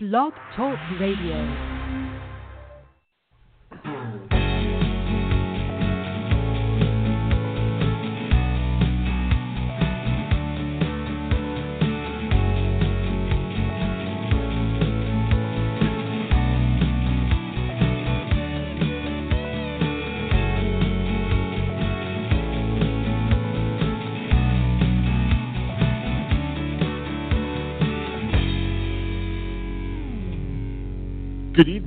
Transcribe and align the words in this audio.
Blog 0.00 0.32
Talk 0.54 0.78
Radio. 1.00 1.77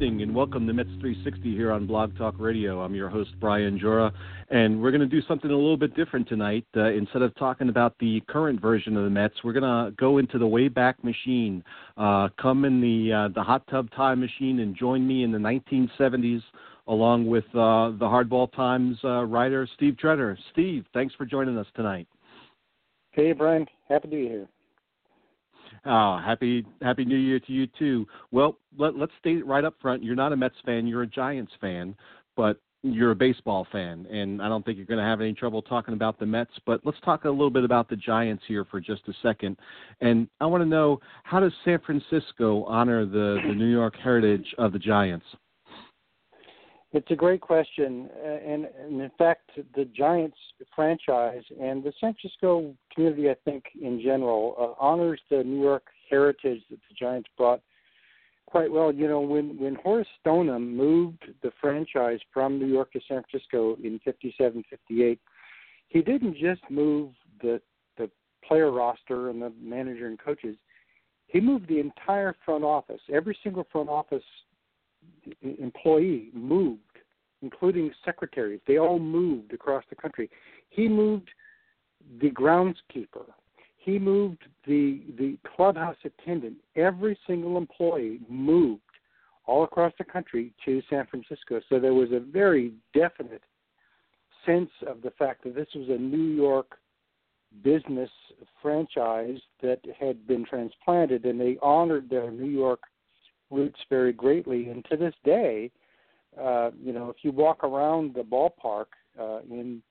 Evening 0.01 0.23
and 0.23 0.33
welcome 0.33 0.65
to 0.65 0.73
Mets 0.73 0.89
360 0.99 1.55
here 1.55 1.71
on 1.71 1.85
Blog 1.85 2.17
Talk 2.17 2.33
Radio. 2.39 2.81
I'm 2.81 2.95
your 2.95 3.07
host, 3.07 3.29
Brian 3.39 3.79
Joura, 3.79 4.11
and 4.49 4.81
we're 4.81 4.89
going 4.89 5.01
to 5.01 5.05
do 5.05 5.21
something 5.27 5.51
a 5.51 5.55
little 5.55 5.77
bit 5.77 5.95
different 5.95 6.27
tonight. 6.27 6.65
Uh, 6.75 6.85
instead 6.85 7.21
of 7.21 7.35
talking 7.35 7.69
about 7.69 7.93
the 7.99 8.19
current 8.27 8.59
version 8.59 8.97
of 8.97 9.03
the 9.03 9.11
Mets, 9.11 9.35
we're 9.43 9.53
going 9.53 9.61
to 9.61 9.95
go 9.97 10.17
into 10.17 10.39
the 10.39 10.45
Wayback 10.45 10.95
Machine. 11.03 11.63
Uh, 11.97 12.29
come 12.41 12.65
in 12.65 12.81
the, 12.81 13.13
uh, 13.13 13.27
the 13.35 13.43
hot 13.43 13.61
tub 13.69 13.91
time 13.91 14.19
machine 14.19 14.61
and 14.61 14.75
join 14.75 15.05
me 15.05 15.23
in 15.23 15.31
the 15.31 15.37
1970s 15.37 16.41
along 16.87 17.27
with 17.27 17.45
uh, 17.49 17.93
the 17.99 18.07
Hardball 18.07 18.51
Times 18.55 18.97
uh, 19.03 19.23
writer, 19.25 19.69
Steve 19.75 19.97
Treder. 20.03 20.35
Steve, 20.51 20.83
thanks 20.95 21.13
for 21.13 21.27
joining 21.27 21.59
us 21.59 21.67
tonight. 21.75 22.07
Hey, 23.11 23.33
Brian. 23.33 23.67
Happy 23.87 24.07
to 24.07 24.15
be 24.15 24.21
here. 24.23 24.47
Oh, 25.85 26.19
happy 26.23 26.65
Happy 26.81 27.05
New 27.05 27.17
Year 27.17 27.39
to 27.39 27.51
you 27.51 27.67
too. 27.79 28.07
Well, 28.31 28.57
let, 28.77 28.95
let's 28.95 29.11
state 29.19 29.45
right 29.45 29.63
up 29.63 29.75
front: 29.81 30.03
you're 30.03 30.15
not 30.15 30.31
a 30.31 30.37
Mets 30.37 30.55
fan, 30.65 30.85
you're 30.85 31.03
a 31.03 31.07
Giants 31.07 31.51
fan, 31.59 31.95
but 32.35 32.59
you're 32.83 33.11
a 33.11 33.15
baseball 33.15 33.67
fan, 33.71 34.07
and 34.07 34.41
I 34.41 34.49
don't 34.49 34.65
think 34.65 34.77
you're 34.77 34.87
going 34.87 34.99
to 34.99 35.05
have 35.05 35.21
any 35.21 35.33
trouble 35.33 35.61
talking 35.61 35.93
about 35.93 36.19
the 36.19 36.25
Mets. 36.25 36.51
But 36.65 36.81
let's 36.83 36.99
talk 37.05 37.25
a 37.25 37.29
little 37.29 37.51
bit 37.51 37.63
about 37.63 37.89
the 37.89 37.95
Giants 37.95 38.43
here 38.47 38.65
for 38.65 38.79
just 38.79 39.01
a 39.07 39.13
second. 39.21 39.57
And 40.01 40.27
I 40.39 40.45
want 40.47 40.63
to 40.63 40.69
know 40.69 40.99
how 41.23 41.39
does 41.39 41.53
San 41.63 41.79
Francisco 41.79 42.63
honor 42.65 43.05
the 43.05 43.39
the 43.47 43.53
New 43.53 43.71
York 43.71 43.95
heritage 44.01 44.53
of 44.57 44.73
the 44.73 44.79
Giants? 44.79 45.25
It's 46.93 47.09
a 47.09 47.15
great 47.15 47.39
question, 47.39 48.09
and, 48.21 48.65
and, 48.65 49.01
in 49.01 49.11
fact, 49.17 49.51
the 49.75 49.85
Giants 49.85 50.35
franchise 50.75 51.43
and 51.59 51.81
the 51.81 51.93
San 52.01 52.13
Francisco 52.13 52.75
community, 52.93 53.29
I 53.29 53.35
think, 53.45 53.63
in 53.81 54.01
general, 54.01 54.55
uh, 54.59 54.83
honors 54.83 55.21
the 55.29 55.41
New 55.41 55.61
York 55.61 55.83
heritage 56.09 56.61
that 56.69 56.79
the 56.89 56.95
Giants 56.99 57.29
brought 57.37 57.61
quite 58.45 58.69
well. 58.69 58.91
You 58.91 59.07
know, 59.07 59.21
when 59.21 59.57
when 59.57 59.75
Horace 59.75 60.07
Stoneham 60.19 60.75
moved 60.75 61.23
the 61.41 61.51
franchise 61.61 62.19
from 62.33 62.59
New 62.59 62.67
York 62.67 62.91
to 62.91 62.99
San 63.07 63.23
Francisco 63.29 63.77
in 63.81 63.99
'57, 64.03 64.61
'58, 64.69 65.19
he 65.87 66.01
didn't 66.01 66.35
just 66.35 66.61
move 66.69 67.11
the 67.41 67.61
the 67.97 68.11
player 68.45 68.69
roster 68.69 69.29
and 69.29 69.41
the 69.41 69.53
manager 69.61 70.07
and 70.07 70.19
coaches. 70.19 70.57
He 71.27 71.39
moved 71.39 71.69
the 71.69 71.79
entire 71.79 72.35
front 72.43 72.65
office. 72.65 72.99
Every 73.09 73.37
single 73.41 73.65
front 73.71 73.87
office 73.87 74.23
employee 75.41 76.29
moved, 76.33 76.79
including 77.41 77.91
secretaries. 78.05 78.61
They 78.67 78.77
all 78.77 78.99
moved 78.99 79.53
across 79.53 79.83
the 79.89 79.95
country. 79.95 80.29
He 80.69 80.87
moved 80.87 81.29
the 82.21 82.31
groundskeeper. 82.31 83.25
He 83.77 83.97
moved 83.97 84.43
the 84.67 85.01
the 85.17 85.37
clubhouse 85.55 85.97
attendant. 86.05 86.57
Every 86.75 87.17
single 87.25 87.57
employee 87.57 88.19
moved 88.29 88.81
all 89.45 89.63
across 89.63 89.93
the 89.97 90.03
country 90.03 90.53
to 90.65 90.81
San 90.89 91.07
Francisco. 91.07 91.61
So 91.67 91.79
there 91.79 91.93
was 91.93 92.11
a 92.11 92.19
very 92.19 92.73
definite 92.93 93.41
sense 94.45 94.69
of 94.87 95.01
the 95.01 95.11
fact 95.11 95.43
that 95.43 95.55
this 95.55 95.67
was 95.75 95.89
a 95.89 95.97
New 95.97 96.35
York 96.35 96.77
business 97.63 98.09
franchise 98.61 99.39
that 99.61 99.79
had 99.99 100.25
been 100.27 100.45
transplanted, 100.45 101.25
and 101.25 101.39
they 101.39 101.57
honored 101.61 102.09
their 102.09 102.31
New 102.31 102.49
York 102.49 102.81
roots 103.51 103.79
very 103.89 104.13
greatly. 104.13 104.69
And 104.69 104.83
to 104.85 104.97
this 104.97 105.13
day, 105.23 105.71
uh, 106.39 106.71
you 106.81 106.93
know, 106.93 107.09
if 107.09 107.17
you 107.23 107.31
walk 107.31 107.63
around 107.63 108.13
the 108.13 108.21
ballpark 108.21 108.85
uh, 109.19 109.39
in 109.49 109.81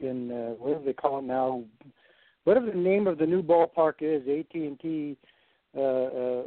in 0.00 0.30
uh, 0.32 0.54
what 0.58 0.78
do 0.78 0.84
they 0.84 0.92
call 0.92 1.20
it 1.20 1.24
now? 1.24 1.62
Whatever 2.44 2.66
the 2.66 2.76
name 2.76 3.06
of 3.06 3.18
the 3.18 3.26
new 3.26 3.42
ballpark 3.42 3.94
is, 4.00 4.22
AT 4.28 4.54
and 4.54 4.78
T 4.80 5.16
uh, 5.76 5.80
uh, 5.80 6.42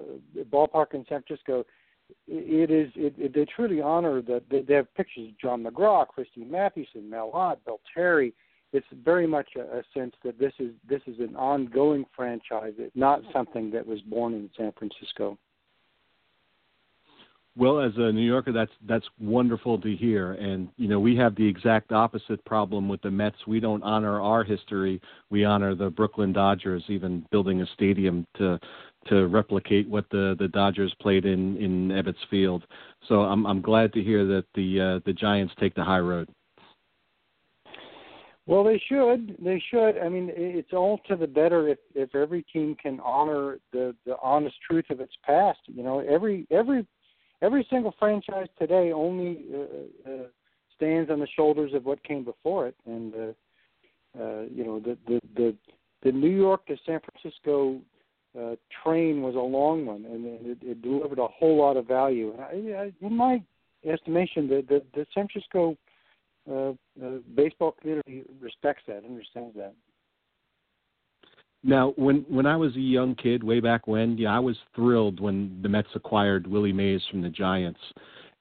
ballpark 0.51 0.93
in 0.93 1.05
San 1.07 1.23
Francisco. 1.23 1.65
It 2.27 2.71
is. 2.71 2.91
It, 2.95 3.13
it, 3.17 3.33
they 3.35 3.45
truly 3.45 3.81
honor 3.81 4.21
that 4.23 4.43
they, 4.49 4.61
they 4.61 4.73
have 4.73 4.93
pictures 4.95 5.29
of 5.29 5.39
John 5.39 5.63
McGraw, 5.63 6.07
Christy 6.07 6.43
Mathewson, 6.43 7.09
Mel 7.09 7.29
Ott, 7.33 7.63
Bill 7.65 7.79
Terry. 7.93 8.33
It's 8.73 8.87
very 9.03 9.27
much 9.27 9.49
a, 9.55 9.79
a 9.79 9.83
sense 9.93 10.13
that 10.23 10.39
this 10.39 10.53
is 10.59 10.71
this 10.87 11.01
is 11.05 11.19
an 11.19 11.35
ongoing 11.35 12.05
franchise, 12.15 12.73
not 12.95 13.21
something 13.31 13.69
that 13.71 13.85
was 13.85 14.01
born 14.01 14.33
in 14.33 14.49
San 14.57 14.73
Francisco. 14.77 15.37
Well, 17.59 17.81
as 17.81 17.91
a 17.97 18.09
New 18.13 18.25
Yorker, 18.25 18.53
that's 18.53 18.71
that's 18.87 19.05
wonderful 19.19 19.81
to 19.81 19.93
hear. 19.93 20.31
And 20.31 20.69
you 20.77 20.87
know, 20.87 20.97
we 20.97 21.17
have 21.17 21.35
the 21.35 21.45
exact 21.45 21.91
opposite 21.91 22.43
problem 22.45 22.87
with 22.87 23.01
the 23.01 23.11
Mets. 23.11 23.35
We 23.45 23.59
don't 23.59 23.83
honor 23.83 24.21
our 24.21 24.45
history. 24.45 25.01
We 25.29 25.43
honor 25.43 25.75
the 25.75 25.89
Brooklyn 25.89 26.31
Dodgers, 26.31 26.85
even 26.87 27.25
building 27.31 27.61
a 27.61 27.65
stadium 27.73 28.25
to 28.37 28.57
to 29.09 29.27
replicate 29.27 29.89
what 29.89 30.05
the 30.09 30.37
the 30.39 30.47
Dodgers 30.47 30.95
played 31.01 31.25
in 31.25 31.57
in 31.57 31.89
Ebbets 31.89 32.25
Field. 32.29 32.63
So 33.09 33.23
I'm 33.23 33.45
I'm 33.45 33.61
glad 33.61 33.91
to 33.91 34.01
hear 34.01 34.25
that 34.25 34.45
the 34.55 34.79
uh, 34.79 34.99
the 35.05 35.11
Giants 35.11 35.53
take 35.59 35.75
the 35.75 35.83
high 35.83 35.99
road. 35.99 36.29
Well, 38.45 38.63
they 38.63 38.81
should. 38.87 39.35
They 39.37 39.61
should. 39.69 39.97
I 39.99 40.07
mean, 40.07 40.31
it's 40.33 40.71
all 40.71 41.01
to 41.09 41.17
the 41.17 41.27
better 41.27 41.67
if 41.67 41.77
if 41.93 42.15
every 42.15 42.43
team 42.43 42.77
can 42.81 43.01
honor 43.01 43.59
the 43.73 43.93
the 44.05 44.15
honest 44.23 44.55
truth 44.65 44.85
of 44.89 45.01
its 45.01 45.13
past. 45.25 45.59
You 45.65 45.83
know, 45.83 45.99
every 45.99 46.47
every 46.49 46.87
every 47.41 47.65
single 47.69 47.93
franchise 47.97 48.47
today 48.57 48.91
only 48.91 49.45
uh, 49.53 50.09
uh, 50.09 50.23
stands 50.75 51.09
on 51.09 51.19
the 51.19 51.27
shoulders 51.35 51.73
of 51.73 51.85
what 51.85 52.03
came 52.03 52.23
before 52.23 52.67
it, 52.67 52.75
and 52.85 53.13
uh, 53.13 54.21
uh, 54.21 54.41
you 54.53 54.63
know 54.63 54.79
the 54.79 54.97
the 55.07 55.19
the 55.35 55.55
the 56.03 56.11
New 56.11 56.29
York 56.29 56.65
to 56.67 56.77
San 56.85 56.99
Francisco 56.99 57.79
uh, 58.39 58.55
train 58.83 59.21
was 59.21 59.35
a 59.35 59.39
long 59.39 59.85
one, 59.85 60.05
and 60.05 60.25
it, 60.25 60.57
it 60.61 60.81
delivered 60.81 61.19
a 61.19 61.27
whole 61.27 61.57
lot 61.57 61.77
of 61.77 61.87
value. 61.87 62.33
I, 62.39 62.53
I, 62.75 62.91
in 63.01 63.15
my 63.15 63.41
estimation, 63.85 64.47
the 64.47 64.63
the, 64.67 64.83
the 64.93 65.05
San 65.13 65.27
Francisco 65.27 65.77
uh, 66.49 66.71
uh, 67.05 67.19
baseball 67.35 67.75
community 67.79 68.23
respects 68.41 68.83
that, 68.87 69.03
understands 69.05 69.55
that. 69.55 69.73
Now, 71.63 71.93
when 71.97 72.25
when 72.29 72.45
I 72.45 72.55
was 72.55 72.75
a 72.75 72.79
young 72.79 73.15
kid, 73.15 73.43
way 73.43 73.59
back 73.59 73.87
when, 73.87 74.17
yeah, 74.17 74.35
I 74.35 74.39
was 74.39 74.57
thrilled 74.75 75.19
when 75.19 75.59
the 75.61 75.69
Mets 75.69 75.89
acquired 75.93 76.47
Willie 76.47 76.73
Mays 76.73 77.01
from 77.11 77.21
the 77.21 77.29
Giants. 77.29 77.79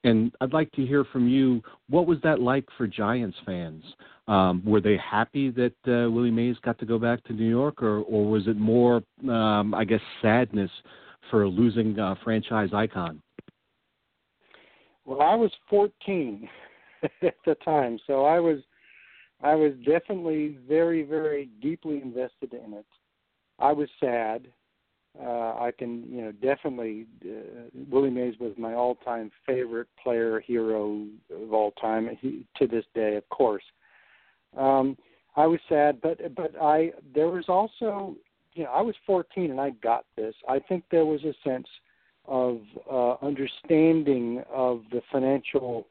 And 0.05 0.31
I'd 0.39 0.53
like 0.53 0.71
to 0.73 0.85
hear 0.85 1.03
from 1.03 1.27
you. 1.27 1.61
What 1.89 2.07
was 2.07 2.19
that 2.23 2.39
like 2.39 2.63
for 2.77 2.87
Giants 2.87 3.37
fans? 3.45 3.83
Um, 4.29 4.63
were 4.65 4.79
they 4.79 4.97
happy 4.97 5.49
that 5.51 5.73
uh, 5.85 6.09
Willie 6.09 6.31
Mays 6.31 6.55
got 6.63 6.79
to 6.79 6.85
go 6.85 6.97
back 6.97 7.21
to 7.25 7.33
New 7.33 7.49
York, 7.49 7.83
or 7.83 7.99
or 8.03 8.29
was 8.29 8.47
it 8.47 8.57
more, 8.57 9.03
um, 9.29 9.73
I 9.73 9.83
guess, 9.83 10.01
sadness 10.21 10.71
for 11.29 11.45
losing 11.47 11.99
a 11.99 12.15
franchise 12.23 12.69
icon? 12.73 13.21
Well, 15.03 15.21
I 15.21 15.35
was 15.35 15.51
14 15.69 16.47
at 17.21 17.33
the 17.45 17.55
time, 17.65 17.99
so 18.07 18.23
I 18.23 18.39
was 18.39 18.59
I 19.41 19.55
was 19.55 19.73
definitely 19.85 20.57
very, 20.67 21.03
very 21.03 21.49
deeply 21.61 22.01
invested 22.01 22.53
in 22.53 22.73
it. 22.73 22.85
I 23.59 23.73
was 23.73 23.89
sad. 23.99 24.47
Uh, 25.21 25.53
I 25.59 25.71
can, 25.77 26.03
you 26.09 26.21
know, 26.21 26.31
definitely. 26.31 27.07
Uh, 27.25 27.69
Willie 27.89 28.09
Mays 28.09 28.35
was 28.39 28.53
my 28.57 28.73
all-time 28.73 29.31
favorite 29.45 29.87
player, 30.01 30.39
hero 30.39 31.05
of 31.35 31.53
all 31.53 31.71
time. 31.71 32.09
He, 32.21 32.45
to 32.57 32.67
this 32.67 32.85
day, 32.93 33.15
of 33.15 33.27
course. 33.29 33.63
Um, 34.55 34.97
I 35.35 35.45
was 35.45 35.59
sad, 35.67 35.99
but 36.01 36.35
but 36.35 36.53
I 36.61 36.91
there 37.13 37.29
was 37.29 37.45
also, 37.49 38.15
you 38.53 38.63
know, 38.63 38.71
I 38.71 38.81
was 38.81 38.95
14 39.05 39.51
and 39.51 39.59
I 39.59 39.71
got 39.71 40.05
this. 40.15 40.35
I 40.47 40.59
think 40.59 40.83
there 40.89 41.05
was 41.05 41.23
a 41.23 41.33
sense 41.43 41.67
of 42.25 42.59
uh, 42.89 43.13
understanding 43.25 44.43
of 44.53 44.83
the 44.91 45.01
financial 45.11 45.87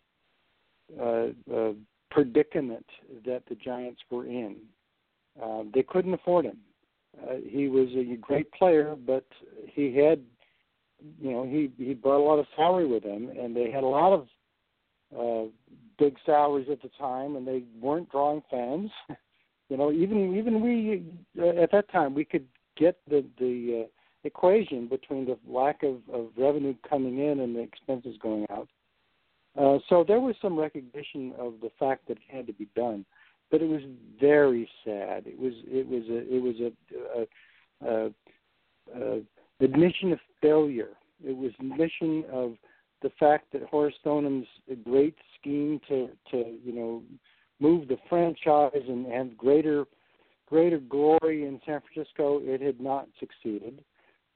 uh, 0.99 1.29
uh, 1.55 1.73
predicament 2.11 2.87
that 3.27 3.43
the 3.49 3.57
Giants 3.57 4.01
were 4.11 4.27
in. 4.27 4.57
Uh, 5.43 5.65
they 5.75 5.83
couldn't 5.83 6.15
afford 6.15 6.47
him 6.47 6.59
uh, 7.23 7.35
he 7.45 7.69
was 7.69 7.89
a 7.97 8.17
great 8.17 8.51
player, 8.53 8.97
but 9.07 9.25
he 9.67 9.97
had, 9.97 10.23
you 11.21 11.31
know, 11.31 11.45
he 11.45 11.71
he 11.77 11.95
brought 11.95 12.19
a 12.21 12.27
lot 12.27 12.39
of 12.39 12.47
salary 12.57 12.87
with 12.87 13.03
him, 13.03 13.31
and 13.39 13.57
they 13.57 13.71
had 13.71 13.85
a 13.85 13.87
lot 13.87 14.13
of 14.13 14.29
uh, 15.19 15.49
big 15.99 16.17
salaries 16.25 16.69
at 16.71 16.83
the 16.83 16.91
time, 16.99 17.37
and 17.37 17.47
they 17.47 17.63
weren't 17.81 18.11
drawing 18.11 18.43
fans. 18.51 18.91
you 19.69 19.77
know, 19.77 19.93
even 19.93 20.37
even 20.37 20.61
we 20.61 21.05
uh, 21.41 21.63
at 21.63 21.73
that 21.73 21.91
time 21.91 22.15
we 22.15 22.25
could 22.25 22.47
get 22.77 22.99
the 23.09 23.25
the 23.39 23.85
uh, 23.85 23.89
equation 24.25 24.89
between 24.89 25.25
the 25.25 25.39
lack 25.47 25.83
of, 25.83 25.97
of 26.13 26.29
revenue 26.37 26.75
coming 26.89 27.19
in 27.19 27.41
and 27.41 27.55
the 27.55 27.61
expenses 27.61 28.17
going 28.23 28.47
out. 28.51 28.69
Uh, 29.59 29.79
so 29.89 30.05
there 30.07 30.21
was 30.21 30.37
some 30.41 30.59
recognition 30.59 31.33
of 31.39 31.55
the 31.61 31.71
fact 31.79 32.07
that 32.07 32.17
it 32.19 32.23
had 32.29 32.47
to 32.47 32.53
be 32.53 32.69
done, 32.77 33.05
but 33.51 33.63
it 33.63 33.69
was 33.69 33.83
very 34.21 34.69
sad. 34.85 35.27
It 35.27 35.39
was 35.39 35.53
it 35.67 35.89
was 35.89 36.03
a 36.09 36.35
it 36.35 36.43
was 36.43 36.55
a, 36.61 37.89
a, 37.89 38.11
a, 39.01 39.17
a 39.17 39.65
admission 39.65 40.13
of 40.13 40.19
failure. 40.41 40.91
It 41.25 41.37
was 41.37 41.53
admission 41.59 42.25
of 42.33 42.55
the 43.03 43.11
fact 43.19 43.53
that 43.53 43.63
Horace 43.63 43.95
Stoneham's 44.01 44.47
great 44.85 45.17
scheme 45.39 45.81
to 45.89 46.09
to 46.31 46.57
you 46.65 46.73
know 46.73 47.03
move 47.61 47.89
the 47.89 47.99
franchise 48.09 48.85
and 48.89 49.07
have 49.07 49.37
greater 49.37 49.85
greater 50.49 50.79
glory 50.79 51.45
in 51.45 51.61
San 51.67 51.81
Francisco, 51.81 52.41
it 52.43 52.61
had 52.61 52.81
not 52.81 53.09
succeeded 53.21 53.85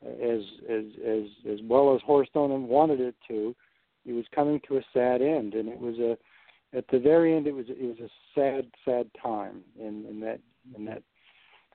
as 0.05 0.41
as 0.69 0.85
as 1.07 1.25
as 1.51 1.59
well 1.65 1.95
as 1.95 2.01
Horace 2.05 2.29
Stoneham 2.31 2.69
wanted 2.69 3.01
it 3.01 3.15
to. 3.29 3.55
It 4.05 4.13
was 4.13 4.25
coming 4.35 4.61
to 4.69 4.79
a 4.79 4.83
sad 4.93 5.23
end, 5.23 5.55
and 5.55 5.69
it 5.69 5.79
was 5.79 5.97
a 5.99 6.19
at 6.75 6.85
the 6.89 6.99
very 6.99 7.37
end. 7.37 7.47
It 7.47 7.55
was 7.55 7.67
it 7.69 7.83
was 7.83 7.99
a 7.99 8.11
sad 8.35 8.67
sad 8.85 9.11
time 9.23 9.63
in, 9.79 10.07
in 10.09 10.21
that 10.21 10.41
in 10.77 10.85
that 10.87 11.03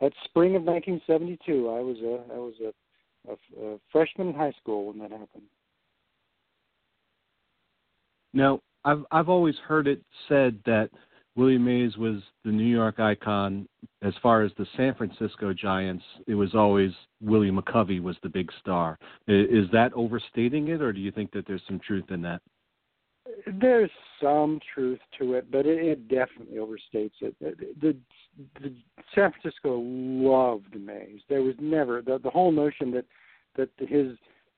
that 0.02 0.14
spring 0.26 0.56
of 0.56 0.64
1972. 0.64 1.70
I 1.70 1.80
was 1.80 1.98
a 1.98 2.34
I 2.34 2.38
was 2.38 2.54
a, 2.62 3.32
a, 3.32 3.74
a 3.74 3.80
freshman 3.92 4.30
in 4.30 4.34
high 4.34 4.54
school 4.62 4.88
when 4.88 5.00
that 5.00 5.12
happened. 5.12 5.44
Now, 8.34 8.62
I've 8.86 9.04
I've 9.12 9.30
always 9.30 9.56
heard 9.68 9.88
it 9.88 10.02
said 10.28 10.60
that 10.66 10.90
Willie 11.36 11.58
Mays 11.58 11.96
was 11.98 12.22
the 12.44 12.52
New 12.52 12.66
York 12.66 13.00
icon. 13.00 13.68
As 14.02 14.14
far 14.22 14.44
as 14.44 14.52
the 14.58 14.66
San 14.76 14.96
Francisco 14.96 15.54
Giants, 15.54 16.04
it 16.28 16.36
was 16.36 16.56
always 16.56 16.92
Willie 17.22 17.52
McCovey 17.52 18.02
was 18.02 18.16
the 18.24 18.30
big 18.30 18.52
star. 18.60 18.98
Is 19.28 19.68
that 19.72 19.94
overstating 19.94 20.68
it, 20.70 20.82
or 20.82 20.92
do 20.92 21.00
you 21.00 21.12
think 21.12 21.32
that 21.32 21.46
there's 21.48 21.62
some 21.68 21.80
truth 21.80 22.06
in 22.10 22.22
that? 22.24 22.42
There's 23.46 23.92
some 24.22 24.60
truth 24.74 25.00
to 25.20 25.34
it, 25.34 25.52
but 25.52 25.66
it, 25.66 25.84
it 25.84 26.08
definitely 26.08 26.58
overstates 26.58 27.12
it. 27.22 27.36
The, 27.40 27.96
the, 28.60 28.74
San 29.14 29.32
Francisco 29.32 29.80
loved 29.80 30.80
Mays. 30.80 31.22
There 31.30 31.44
was 31.44 31.56
never 31.60 32.02
the 32.02 32.20
the 32.20 32.30
whole 32.30 32.52
notion 32.52 32.92
that 32.92 33.06
that 33.56 33.70
his 33.78 34.18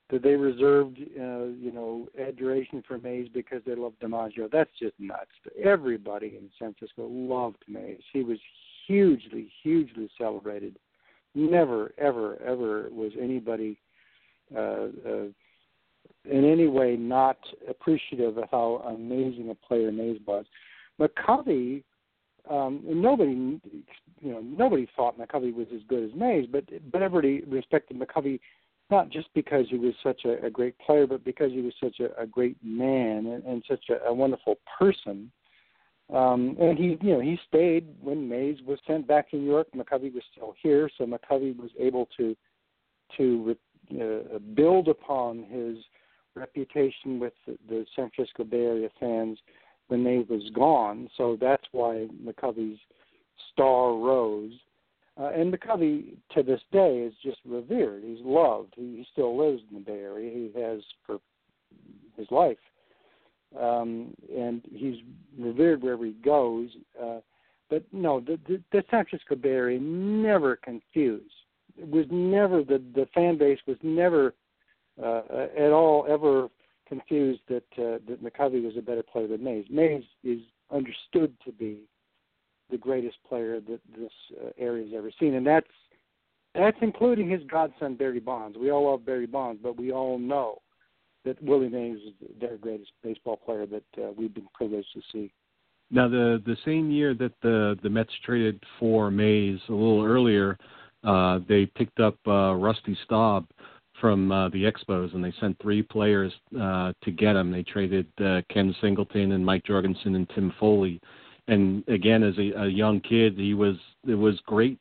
that 0.09 0.23
they 0.23 0.35
reserved, 0.35 0.97
uh, 0.99 1.45
you 1.45 1.71
know, 1.71 2.07
adoration 2.19 2.83
for 2.87 2.97
Mays 2.97 3.27
because 3.33 3.61
they 3.65 3.75
loved 3.75 3.99
DiMaggio. 3.99 4.49
That's 4.51 4.71
just 4.79 4.95
nuts. 4.97 5.29
Everybody 5.63 6.37
in 6.37 6.49
San 6.57 6.73
Francisco 6.73 7.07
loved 7.07 7.63
Mays. 7.67 8.01
He 8.11 8.23
was 8.23 8.39
hugely, 8.87 9.51
hugely 9.61 10.09
celebrated. 10.17 10.77
Never, 11.35 11.93
ever, 11.99 12.41
ever 12.41 12.89
was 12.91 13.11
anybody 13.21 13.79
uh, 14.55 14.87
uh, 15.07 15.25
in 16.25 16.45
any 16.45 16.67
way 16.67 16.95
not 16.95 17.37
appreciative 17.67 18.37
of 18.37 18.45
how 18.51 18.83
amazing 18.87 19.49
a 19.49 19.55
player 19.55 19.91
Mays 19.91 20.19
was. 20.25 20.45
McCovey, 20.99 21.83
um, 22.49 22.81
nobody, 22.83 23.31
you 24.21 24.31
know, 24.31 24.41
nobody 24.41 24.87
thought 24.95 25.19
McCovey 25.19 25.53
was 25.53 25.67
as 25.73 25.81
good 25.87 26.03
as 26.03 26.15
Mays, 26.15 26.45
but 26.51 26.65
but 26.91 27.01
everybody 27.01 27.43
respected 27.47 27.99
McCovey 27.99 28.39
not 28.89 29.09
just 29.09 29.27
because 29.35 29.65
he 29.69 29.77
was 29.77 29.93
such 30.03 30.25
a, 30.25 30.43
a 30.45 30.49
great 30.49 30.77
player, 30.79 31.05
but 31.05 31.23
because 31.23 31.51
he 31.51 31.61
was 31.61 31.73
such 31.81 31.99
a, 31.99 32.21
a 32.21 32.25
great 32.25 32.57
man 32.63 33.27
and, 33.27 33.43
and 33.43 33.63
such 33.69 33.85
a, 33.89 34.07
a 34.07 34.13
wonderful 34.13 34.55
person. 34.79 35.31
Um, 36.11 36.57
and 36.59 36.75
he, 36.75 36.97
you 37.01 37.13
know, 37.13 37.19
he 37.19 37.37
stayed 37.47 37.87
when 38.01 38.27
Mays 38.27 38.57
was 38.65 38.79
sent 38.87 39.07
back 39.07 39.29
to 39.29 39.37
New 39.37 39.45
York. 39.45 39.67
McCovey 39.75 40.11
was 40.11 40.23
still 40.31 40.55
here, 40.61 40.89
so 40.97 41.05
McCovey 41.05 41.55
was 41.55 41.69
able 41.79 42.07
to 42.17 42.35
to 43.17 43.57
uh, 43.91 44.39
build 44.55 44.87
upon 44.87 45.43
his 45.43 45.77
reputation 46.35 47.19
with 47.19 47.33
the, 47.45 47.57
the 47.67 47.85
San 47.95 48.09
Francisco 48.15 48.43
Bay 48.43 48.65
Area 48.65 48.89
fans 48.99 49.37
when 49.87 50.03
Mays 50.03 50.27
was 50.29 50.49
gone. 50.53 51.09
So 51.17 51.37
that's 51.39 51.63
why 51.71 52.07
McCovey's 52.23 52.79
star 53.51 53.93
rose. 53.93 54.53
Uh, 55.19 55.31
and 55.31 55.53
McCovey, 55.53 56.15
to 56.33 56.43
this 56.43 56.61
day, 56.71 56.99
is 56.99 57.13
just 57.21 57.39
revered. 57.45 58.03
He's 58.03 58.23
loved. 58.23 58.73
He, 58.75 58.97
he 58.97 59.07
still 59.11 59.37
lives 59.37 59.61
in 59.69 59.79
the 59.79 59.83
Bay 59.83 59.99
Area. 59.99 60.31
He 60.31 60.59
has 60.61 60.81
for 61.05 61.19
his 62.15 62.27
life. 62.31 62.57
Um, 63.59 64.13
and 64.33 64.61
he's 64.71 64.97
revered 65.37 65.81
wherever 65.81 66.05
he 66.05 66.13
goes. 66.23 66.69
Uh, 67.01 67.19
but 67.69 67.83
no, 67.91 68.19
the, 68.19 68.39
the, 68.47 68.61
the 68.71 68.83
San 68.89 69.05
Francisco 69.05 69.35
Bay 69.35 69.49
Area 69.49 69.79
never 69.79 70.55
confused. 70.55 71.33
Was 71.85 72.05
never 72.09 72.63
the 72.63 72.81
the 72.93 73.07
fan 73.13 73.37
base 73.37 73.59
was 73.67 73.77
never 73.83 74.33
uh, 75.01 75.21
at 75.57 75.71
all 75.71 76.05
ever 76.09 76.49
confused 76.87 77.41
that 77.47 77.63
uh, 77.77 77.99
that 78.07 78.23
McCovey 78.23 78.63
was 78.63 78.75
a 78.77 78.81
better 78.81 79.03
player 79.03 79.27
than 79.27 79.43
Mays. 79.43 79.65
Mays 79.69 80.03
is 80.23 80.39
understood 80.71 81.33
to 81.45 81.51
be 81.51 81.81
the 82.69 82.77
greatest 82.77 83.17
player 83.27 83.59
that 83.61 83.79
this 83.97 84.11
uh, 84.43 84.49
area's 84.57 84.93
ever 84.95 85.11
seen, 85.19 85.35
and 85.35 85.45
that's 85.45 85.67
that's 86.55 86.77
including 86.81 87.29
his 87.29 87.41
godson 87.49 87.95
Barry 87.95 88.19
Bonds. 88.19 88.57
We 88.57 88.71
all 88.71 88.89
love 88.91 89.05
Barry 89.05 89.27
Bonds, 89.27 89.59
but 89.61 89.77
we 89.77 89.91
all 89.91 90.17
know 90.17 90.61
that 91.25 91.41
Willie 91.43 91.69
Mays 91.69 91.97
is 91.97 92.13
their 92.39 92.57
greatest 92.57 92.91
baseball 93.03 93.37
player 93.37 93.65
that 93.67 93.83
uh, 93.97 94.11
we've 94.17 94.33
been 94.33 94.47
privileged 94.53 94.87
to 94.93 95.01
see. 95.11 95.31
Now, 95.91 96.07
the 96.07 96.41
the 96.45 96.57
same 96.65 96.91
year 96.91 97.13
that 97.15 97.33
the 97.41 97.77
the 97.81 97.89
Mets 97.89 98.13
traded 98.25 98.63
for 98.79 99.09
Mays, 99.09 99.59
a 99.69 99.71
little 99.71 100.03
earlier, 100.03 100.57
uh, 101.03 101.39
they 101.47 101.65
picked 101.65 101.99
up 101.99 102.15
uh, 102.27 102.53
Rusty 102.53 102.97
Staub 103.05 103.45
from 103.99 104.31
uh, 104.31 104.49
the 104.49 104.63
Expos, 104.63 105.13
and 105.13 105.23
they 105.23 105.33
sent 105.39 105.57
three 105.61 105.81
players 105.81 106.31
uh, 106.59 106.93
to 107.03 107.11
get 107.11 107.35
him. 107.35 107.51
They 107.51 107.63
traded 107.63 108.07
uh, 108.23 108.41
Ken 108.49 108.73
Singleton 108.81 109.33
and 109.33 109.45
Mike 109.45 109.65
Jorgensen 109.65 110.15
and 110.15 110.29
Tim 110.29 110.53
Foley 110.59 111.01
and 111.49 111.83
again, 111.87 112.21
as 112.21 112.37
a, 112.37 112.61
a 112.61 112.67
young 112.67 113.01
kid, 113.01 113.33
he 113.35 113.55
was 113.55 113.75
it 114.07 114.13
was 114.13 114.39
great 114.45 114.77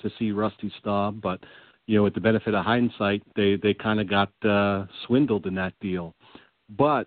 to 0.00 0.10
see 0.18 0.32
Rusty 0.32 0.72
Staub, 0.80 1.20
but 1.22 1.40
you 1.86 1.96
know, 1.96 2.02
with 2.02 2.14
the 2.14 2.20
benefit 2.20 2.52
of 2.52 2.64
hindsight, 2.64 3.22
they 3.36 3.56
they 3.56 3.72
kind 3.72 4.00
of 4.00 4.10
got 4.10 4.30
uh, 4.44 4.86
swindled 5.06 5.46
in 5.46 5.54
that 5.54 5.72
deal. 5.80 6.14
But 6.76 7.06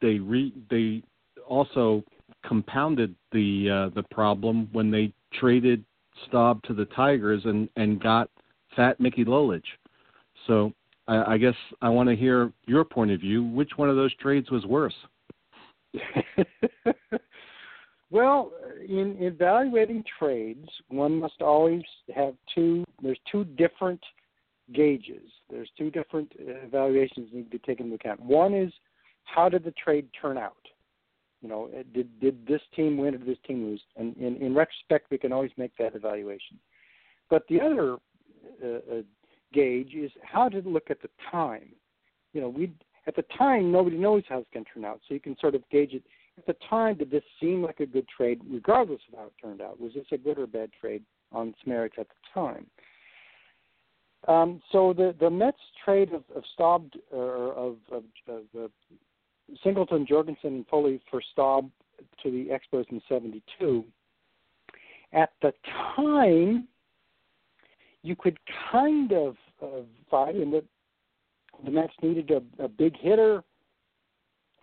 they 0.00 0.20
re 0.20 0.52
they 0.70 1.02
also 1.46 2.04
compounded 2.46 3.16
the 3.32 3.68
uh, 3.68 3.94
the 3.96 4.04
problem 4.12 4.68
when 4.72 4.92
they 4.92 5.12
traded 5.32 5.84
Staub 6.26 6.62
to 6.64 6.74
the 6.74 6.86
Tigers 6.86 7.42
and 7.44 7.68
and 7.76 8.02
got 8.02 8.30
Fat 8.76 9.00
Mickey 9.00 9.24
Lolich. 9.24 9.62
So 10.46 10.72
I, 11.08 11.34
I 11.34 11.38
guess 11.38 11.54
I 11.82 11.88
want 11.88 12.08
to 12.08 12.16
hear 12.16 12.52
your 12.66 12.84
point 12.84 13.10
of 13.10 13.20
view. 13.20 13.44
Which 13.44 13.70
one 13.76 13.90
of 13.90 13.96
those 13.96 14.14
trades 14.16 14.50
was 14.50 14.64
worse? 14.66 14.94
Well, 18.14 18.52
in 18.88 19.16
evaluating 19.18 20.04
trades, 20.20 20.68
one 20.86 21.18
must 21.18 21.42
always 21.42 21.82
have 22.14 22.34
two. 22.54 22.84
There's 23.02 23.18
two 23.30 23.42
different 23.42 24.00
gauges. 24.72 25.28
There's 25.50 25.68
two 25.76 25.90
different 25.90 26.30
evaluations 26.38 27.30
need 27.32 27.50
to 27.50 27.50
be 27.50 27.58
taken 27.58 27.86
into 27.86 27.96
account. 27.96 28.20
One 28.20 28.54
is 28.54 28.72
how 29.24 29.48
did 29.48 29.64
the 29.64 29.72
trade 29.72 30.06
turn 30.22 30.38
out? 30.38 30.54
You 31.44 31.50
know, 31.50 31.68
did 31.92 32.08
did 32.20 32.46
this 32.46 32.62
team 32.74 32.96
win 32.96 33.14
or 33.14 33.18
did 33.18 33.28
this 33.28 33.36
team 33.46 33.64
lose? 33.64 33.82
And 33.96 34.16
in, 34.16 34.36
in 34.38 34.54
retrospect, 34.54 35.10
we 35.10 35.18
can 35.18 35.30
always 35.30 35.50
make 35.58 35.76
that 35.78 35.94
evaluation. 35.94 36.58
But 37.28 37.42
the 37.50 37.60
other 37.60 37.98
uh, 38.64 38.96
uh, 38.96 39.02
gauge 39.52 39.92
is 39.94 40.10
how 40.22 40.48
did 40.48 40.66
it 40.66 40.70
look 40.70 40.90
at 40.90 41.02
the 41.02 41.10
time? 41.30 41.68
You 42.32 42.40
know, 42.40 42.48
we 42.48 42.72
at 43.06 43.14
the 43.14 43.26
time 43.36 43.70
nobody 43.70 43.98
knows 43.98 44.22
how 44.26 44.38
it's 44.38 44.48
going 44.54 44.64
to 44.64 44.70
turn 44.72 44.86
out, 44.86 45.00
so 45.06 45.12
you 45.12 45.20
can 45.20 45.36
sort 45.38 45.54
of 45.54 45.62
gauge 45.70 45.92
it 45.92 46.02
at 46.38 46.46
the 46.46 46.56
time, 46.68 46.96
did 46.96 47.10
this 47.10 47.22
seem 47.38 47.62
like 47.62 47.80
a 47.80 47.86
good 47.86 48.08
trade, 48.08 48.40
regardless 48.50 49.00
of 49.12 49.18
how 49.18 49.26
it 49.26 49.32
turned 49.40 49.60
out? 49.60 49.78
Was 49.78 49.92
this 49.92 50.06
a 50.12 50.16
good 50.16 50.38
or 50.38 50.46
bad 50.46 50.70
trade 50.80 51.02
on 51.30 51.48
its 51.48 51.92
at 51.98 52.08
the 52.08 52.14
time? 52.32 52.66
Um, 54.26 54.62
so 54.72 54.94
the 54.94 55.14
the 55.20 55.28
Mets 55.28 55.58
trade 55.84 56.14
of, 56.14 56.24
of 56.34 56.42
Staub 56.54 56.90
or 57.12 57.52
of, 57.52 57.76
of, 57.92 58.04
of 58.26 58.42
uh, 58.58 58.68
Singleton, 59.62 60.06
Jorgensen, 60.06 60.54
and 60.54 60.66
Foley 60.66 61.00
for 61.10 61.22
Staub 61.32 61.70
to 62.22 62.30
the 62.30 62.48
Expos 62.48 62.84
in 62.90 63.00
'72. 63.08 63.84
At 65.12 65.30
the 65.42 65.52
time, 65.96 66.66
you 68.02 68.16
could 68.16 68.38
kind 68.70 69.12
of 69.12 69.36
uh, 69.62 69.82
find 70.10 70.42
in 70.42 70.50
that 70.52 70.64
the 71.64 71.70
Mets 71.70 71.92
needed 72.02 72.30
a, 72.30 72.64
a 72.64 72.68
big 72.68 72.96
hitter 72.98 73.44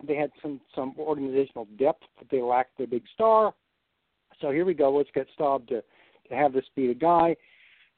they 0.06 0.16
had 0.16 0.30
some 0.40 0.60
some 0.74 0.94
organizational 0.98 1.66
depth, 1.78 2.04
but 2.18 2.28
they 2.30 2.40
lacked 2.40 2.76
their 2.78 2.86
big 2.86 3.04
star. 3.14 3.54
So 4.40 4.50
here 4.50 4.64
we 4.64 4.74
go. 4.74 4.92
Let's 4.92 5.10
get 5.14 5.26
Staub 5.34 5.66
to 5.68 5.82
to 6.28 6.34
have 6.34 6.52
this 6.52 6.64
be 6.74 6.88
the 6.88 6.94
guy. 6.94 7.36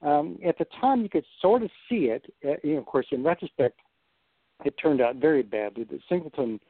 Um, 0.02 0.38
at 0.46 0.58
the 0.58 0.66
time, 0.80 1.02
you 1.02 1.08
could 1.08 1.24
sort 1.40 1.62
of 1.62 1.70
see 1.88 2.06
it. 2.06 2.24
Uh, 2.44 2.54
you 2.62 2.74
know, 2.74 2.80
of 2.80 2.86
course, 2.86 3.06
in 3.10 3.22
retrospect, 3.22 3.80
it 4.64 4.74
turned 4.80 5.00
out 5.00 5.16
very 5.16 5.42
badly. 5.42 5.84
That 5.84 6.00
Singleton 6.08 6.60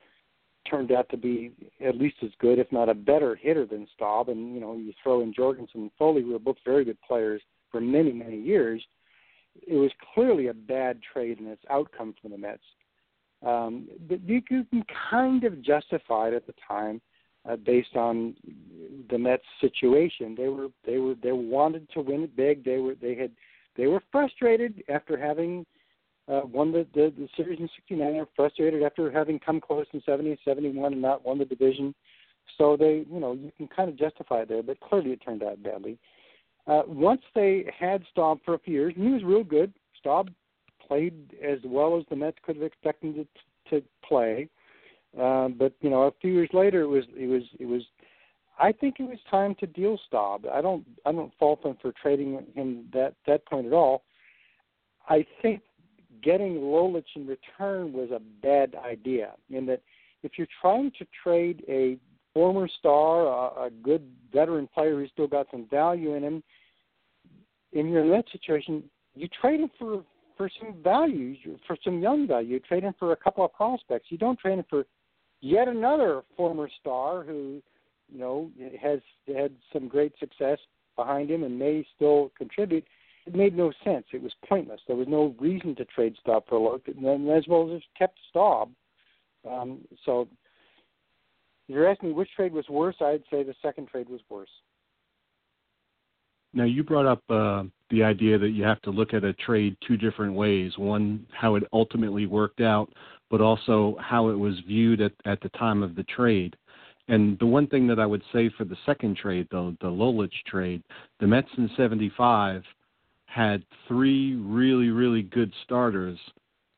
turned 0.69 0.93
out 0.93 1.09
to 1.11 1.17
be 1.17 1.53
at 1.85 1.97
least 1.97 2.17
as 2.23 2.31
good, 2.39 2.59
if 2.59 2.71
not 2.73 2.89
a 2.89 2.95
better 2.95 3.35
hitter 3.35 3.67
than 3.67 3.87
Staub. 3.95 4.29
And 4.29 4.55
you 4.55 4.61
know, 4.61 4.77
you 4.77 4.93
throw 5.03 5.21
in 5.21 5.33
Jorgensen 5.33 5.83
and 5.83 5.91
Foley, 5.99 6.23
who 6.23 6.33
were 6.33 6.39
both 6.39 6.57
very 6.65 6.85
good 6.85 7.01
players 7.07 7.43
for 7.71 7.81
many, 7.81 8.13
many 8.13 8.41
years. 8.41 8.83
it 9.67 9.75
was 9.75 9.91
clearly 10.15 10.49
a 10.49 10.55
bad 10.55 11.01
trade 11.13 11.39
in 11.41 11.47
its 11.47 11.63
outcome 11.71 12.15
for 12.21 12.29
the 12.29 12.39
Mets. 12.39 12.63
Um, 13.45 13.89
but 14.09 14.21
you 14.27 14.41
can 14.41 14.67
kind 15.11 15.45
of 15.45 15.61
justify 15.63 16.29
it 16.29 16.35
at 16.35 16.47
the 16.47 16.55
time 16.67 17.01
uh, 17.49 17.57
based 17.57 17.95
on 17.95 18.35
the 19.11 19.19
Mets 19.19 19.45
situation. 19.61 20.35
They 20.37 20.49
were 20.49 20.69
they 20.87 20.99
were 20.99 21.15
they 21.23 21.33
wanted 21.33 21.89
to 21.91 22.01
win 22.01 22.23
it 22.23 22.37
big. 22.37 22.65
They 22.65 22.79
were 22.79 22.95
they 22.95 23.15
had 23.15 23.33
they 23.77 23.87
were 23.87 24.03
frustrated 24.11 24.83
after 24.89 25.19
having 25.19 25.67
uh, 26.29 26.43
won 26.45 26.73
the, 26.73 26.87
the 26.95 27.13
the 27.17 27.29
series 27.37 27.61
in 27.61 27.69
'69. 27.77 28.13
They 28.13 28.19
were 28.19 28.29
frustrated 28.35 28.83
after 28.83 29.11
having 29.11 29.39
come 29.39 29.61
close 29.61 29.87
in 29.93 30.03
'70 30.05 30.31
and 30.31 30.39
'71 30.45 30.93
and 30.93 31.03
not 31.03 31.25
won 31.25 31.39
the 31.39 31.45
division. 31.45 31.95
So 32.59 32.77
they 32.77 33.05
you 33.11 33.21
know 33.21 33.33
you 33.33 33.53
can 33.57 33.69
kind 33.69 33.89
of 33.89 33.99
justify 33.99 34.41
it 34.43 34.49
there, 34.49 34.63
but 34.63 34.81
clearly 34.81 35.11
it 35.11 35.23
turned 35.25 35.43
out 35.43 35.63
badly. 35.63 35.99
Uh, 36.67 36.83
once 36.87 37.21
they 37.35 37.67
had 37.79 38.03
Staub 38.11 38.41
for 38.45 38.55
a 38.55 38.59
few 38.59 38.75
years, 38.75 38.95
and 38.97 39.07
he 39.07 39.13
was 39.13 39.23
real 39.23 39.45
good. 39.45 39.73
Staub 39.99 40.31
played 40.87 41.35
as 41.43 41.59
well 41.65 41.99
as 41.99 42.05
the 42.09 42.17
Mets 42.17 42.39
could 42.45 42.57
have 42.57 42.65
expected 42.65 43.17
him 43.17 43.29
to, 43.71 43.81
to 43.81 43.87
play. 44.07 44.49
Uh, 45.19 45.49
but 45.49 45.73
you 45.81 45.91
know, 45.91 46.03
a 46.03 46.13
few 46.21 46.33
years 46.33 46.51
later, 46.53 46.83
it 46.83 46.89
was 46.89 47.05
it 47.17 47.27
was 47.27 47.43
it 47.59 47.67
was. 47.67 47.83
I 48.59 48.71
think 48.73 48.97
it 49.01 49.09
was 49.09 49.19
time 49.31 49.57
to 49.61 49.67
deal 49.67 49.99
Staub. 50.07 50.47
I 50.53 50.61
don't 50.61 50.85
I 51.05 51.13
don't 51.13 51.33
fault 51.39 51.63
them 51.63 51.77
for 51.81 51.93
trading 52.01 52.45
him 52.55 52.87
that 52.93 53.15
that 53.27 53.47
point 53.47 53.67
at 53.67 53.73
all. 53.73 54.05
I 55.09 55.27
think 55.43 55.61
getting 56.25 56.57
Lolich 56.57 57.05
in 57.15 57.27
return 57.27 57.93
was 57.93 58.11
a 58.11 58.21
bad 58.43 58.75
idea. 58.85 59.33
In 59.51 59.67
that, 59.67 59.83
if 60.23 60.33
you're 60.37 60.49
trying 60.61 60.91
to 60.99 61.07
trade 61.23 61.63
a 61.69 61.99
former 62.33 62.69
star, 62.79 63.27
a, 63.27 63.67
a 63.67 63.71
good 63.71 64.03
veteran 64.33 64.69
player 64.75 64.97
who's 64.97 65.11
still 65.11 65.29
got 65.29 65.47
some 65.51 65.67
value 65.71 66.15
in 66.15 66.23
him, 66.23 66.43
in 67.73 67.89
your 67.89 68.09
that 68.09 68.25
situation, 68.33 68.83
you 69.15 69.29
trade 69.41 69.61
him 69.61 69.71
for 69.79 70.03
for 70.37 70.51
some 70.61 70.75
value, 70.83 71.37
for 71.67 71.77
some 71.85 72.01
young 72.01 72.27
value. 72.27 72.55
You 72.55 72.61
trade 72.61 72.83
him 72.83 72.95
for 72.99 73.13
a 73.13 73.17
couple 73.17 73.45
of 73.45 73.53
prospects. 73.53 74.07
You 74.09 74.19
don't 74.19 74.39
trade 74.39 74.59
him 74.59 74.65
for 74.69 74.85
yet 75.41 75.69
another 75.69 76.23
former 76.37 76.69
star 76.81 77.23
who, 77.23 77.63
you 78.13 78.19
know, 78.19 78.51
has 78.83 78.99
had 79.29 79.53
some 79.73 79.87
great 79.87 80.13
success 80.19 80.59
behind 80.97 81.31
him 81.31 81.45
and 81.45 81.57
may 81.57 81.87
still 81.95 82.33
contribute. 82.37 82.85
It 83.27 83.35
made 83.35 83.57
no 83.57 83.73
sense. 83.83 84.05
It 84.13 84.23
was 84.23 84.33
pointless. 84.47 84.81
There 84.87 84.97
was 84.97 85.09
no 85.09 85.35
reason 85.39 85.75
to 85.77 85.85
trade 85.87 86.15
Staub 86.21 86.45
for 86.49 86.59
Lolich, 86.59 86.89
and 86.89 87.31
as 87.31 87.45
well 87.49 87.75
as 87.75 87.83
kept 87.99 88.19
Staub. 88.29 88.71
Um, 89.51 89.81
so, 90.05 90.29
if 91.69 91.75
you're 91.75 91.89
asking 91.89 92.11
me 92.11 92.15
which 92.15 92.29
trade 92.37 92.53
was 92.53 92.69
worse, 92.69 92.97
I'd 93.01 93.23
say 93.31 93.43
the 93.43 93.55
second 93.63 93.89
trade 93.89 94.09
was 94.09 94.21
worse. 94.29 94.51
Now, 96.53 96.65
you 96.65 96.85
brought 96.85 97.07
up 97.07 97.23
uh, 97.31 97.65
the 97.91 98.05
idea 98.05 98.39
that 98.39 98.51
you 98.51 98.63
have 98.63 98.81
to 98.83 98.91
look 98.91 99.13
at 99.13 99.25
a 99.25 99.33
trade 99.33 99.77
two 99.87 99.97
different 99.97 100.35
ways. 100.35 100.73
One, 100.77 101.27
how 101.33 101.57
it 101.57 101.65
ultimately 101.73 102.27
worked 102.27 102.61
out, 102.61 102.93
but 103.31 103.41
also 103.41 103.97
how 104.01 104.29
it 104.29 104.39
was 104.39 104.55
viewed 104.67 105.01
at, 105.01 105.13
at 105.25 105.41
the 105.41 105.49
time 105.51 105.83
of 105.83 105.97
the 105.97 106.05
trade. 106.05 106.57
And 107.09 107.39
the 107.39 107.47
one 107.47 107.67
thing 107.67 107.87
that 107.89 107.99
I 107.99 108.07
would 108.07 108.23
say 108.33 108.51
for 108.57 108.65
the 108.65 108.77
second 108.87 109.17
trade, 109.17 109.49
though, 109.51 109.77
the 109.81 109.89
Lolich 109.89 110.31
trade, 110.47 110.83
the 111.21 111.27
Mets 111.27 111.49
in 111.59 111.69
75 111.77 112.63
had 113.35 113.65
three 113.89 114.37
really, 114.37 114.91
really 114.91 115.23
good 115.23 115.53
starters, 115.65 116.19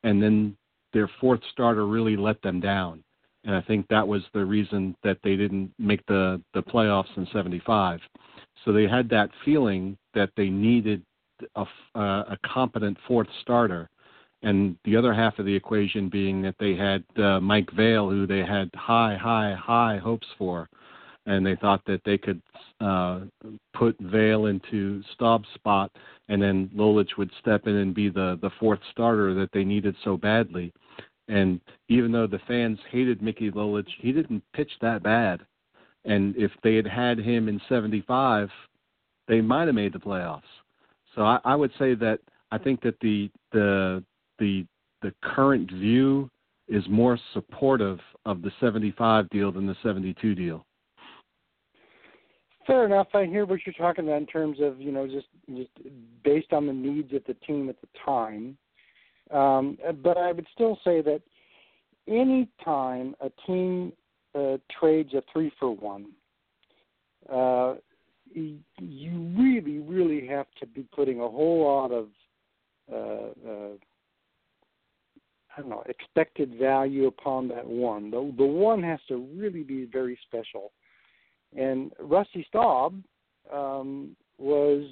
and 0.02 0.22
then 0.22 0.56
their 0.92 1.10
fourth 1.20 1.40
starter 1.52 1.86
really 1.86 2.16
let 2.16 2.40
them 2.42 2.60
down. 2.60 3.02
And 3.44 3.54
I 3.54 3.60
think 3.60 3.86
that 3.88 4.06
was 4.06 4.22
the 4.32 4.44
reason 4.44 4.96
that 5.04 5.18
they 5.22 5.36
didn't 5.36 5.72
make 5.78 6.04
the, 6.06 6.42
the 6.54 6.62
playoffs 6.62 7.14
in 7.16 7.28
75. 7.32 8.00
So 8.64 8.72
they 8.72 8.88
had 8.88 9.08
that 9.10 9.30
feeling 9.44 9.96
that 10.14 10.30
they 10.36 10.48
needed 10.48 11.02
a, 11.54 11.66
a 11.94 12.38
competent 12.44 12.96
fourth 13.06 13.28
starter 13.42 13.88
and 14.42 14.76
the 14.84 14.96
other 14.96 15.12
half 15.12 15.38
of 15.38 15.46
the 15.46 15.54
equation 15.54 16.08
being 16.08 16.42
that 16.42 16.54
they 16.58 16.74
had 16.74 17.04
uh, 17.22 17.40
Mike 17.40 17.70
Vail, 17.72 18.08
who 18.08 18.26
they 18.26 18.44
had 18.44 18.70
high, 18.74 19.16
high, 19.16 19.54
high 19.54 19.98
hopes 19.98 20.26
for, 20.38 20.68
and 21.26 21.44
they 21.44 21.56
thought 21.56 21.82
that 21.86 22.00
they 22.04 22.16
could 22.16 22.40
uh, 22.80 23.20
put 23.74 23.96
Vail 24.00 24.46
into 24.46 25.02
Staub's 25.14 25.48
spot, 25.54 25.90
and 26.28 26.40
then 26.40 26.70
Lolich 26.74 27.16
would 27.18 27.30
step 27.40 27.66
in 27.66 27.76
and 27.76 27.94
be 27.94 28.08
the 28.08 28.38
the 28.40 28.50
fourth 28.60 28.80
starter 28.90 29.34
that 29.34 29.50
they 29.52 29.64
needed 29.64 29.96
so 30.04 30.16
badly. 30.16 30.72
And 31.28 31.60
even 31.88 32.12
though 32.12 32.28
the 32.28 32.40
fans 32.46 32.78
hated 32.90 33.20
Mickey 33.20 33.50
Lolich, 33.50 33.88
he 33.98 34.12
didn't 34.12 34.44
pitch 34.54 34.70
that 34.80 35.02
bad. 35.02 35.40
And 36.04 36.36
if 36.36 36.52
they 36.62 36.76
had 36.76 36.86
had 36.86 37.18
him 37.18 37.48
in 37.48 37.60
'75, 37.68 38.48
they 39.26 39.40
might 39.40 39.66
have 39.66 39.74
made 39.74 39.92
the 39.92 39.98
playoffs. 39.98 40.42
So 41.14 41.22
I, 41.22 41.40
I 41.44 41.56
would 41.56 41.72
say 41.78 41.94
that 41.94 42.20
I 42.52 42.58
think 42.58 42.80
that 42.82 42.98
the 43.00 43.30
the 43.52 44.04
the 44.38 44.64
the 45.02 45.12
current 45.22 45.70
view 45.72 46.30
is 46.68 46.84
more 46.88 47.18
supportive 47.32 48.00
of 48.24 48.42
the 48.42 48.50
75 48.60 49.28
deal 49.30 49.52
than 49.52 49.66
the 49.66 49.76
72 49.84 50.34
deal. 50.34 50.66
Fair 52.66 52.84
enough. 52.84 53.08
I 53.14 53.26
hear 53.26 53.46
what 53.46 53.60
you're 53.64 53.74
talking 53.74 54.04
about 54.04 54.18
in 54.20 54.26
terms 54.26 54.58
of 54.60 54.80
you 54.80 54.90
know 54.92 55.06
just 55.06 55.28
just 55.54 55.70
based 56.24 56.52
on 56.52 56.66
the 56.66 56.72
needs 56.72 57.12
of 57.12 57.22
the 57.26 57.34
team 57.46 57.68
at 57.68 57.76
the 57.80 57.88
time. 58.04 58.56
Um, 59.30 59.78
but 60.02 60.16
I 60.16 60.32
would 60.32 60.46
still 60.54 60.78
say 60.84 61.02
that 61.02 61.20
any 62.08 62.48
time 62.64 63.14
a 63.20 63.30
team 63.46 63.92
uh, 64.34 64.56
trades 64.78 65.14
a 65.14 65.22
three 65.32 65.52
for 65.58 65.74
one, 65.74 66.06
uh, 67.32 67.74
you 68.34 69.34
really, 69.38 69.78
really 69.78 70.26
have 70.26 70.46
to 70.60 70.66
be 70.66 70.86
putting 70.94 71.20
a 71.20 71.28
whole 71.28 71.64
lot 71.64 71.92
of 71.92 72.08
uh, 72.92 73.48
uh, 73.48 73.68
I 75.56 75.60
don't 75.60 75.70
know, 75.70 75.82
expected 75.88 76.56
value 76.58 77.06
upon 77.06 77.48
that 77.48 77.66
one. 77.66 78.10
The 78.10 78.32
the 78.36 78.44
one 78.44 78.82
has 78.82 79.00
to 79.08 79.26
really 79.36 79.62
be 79.62 79.86
very 79.86 80.18
special. 80.26 80.72
And 81.56 81.92
Rusty 81.98 82.44
Staub 82.48 83.02
um, 83.52 84.14
was 84.38 84.84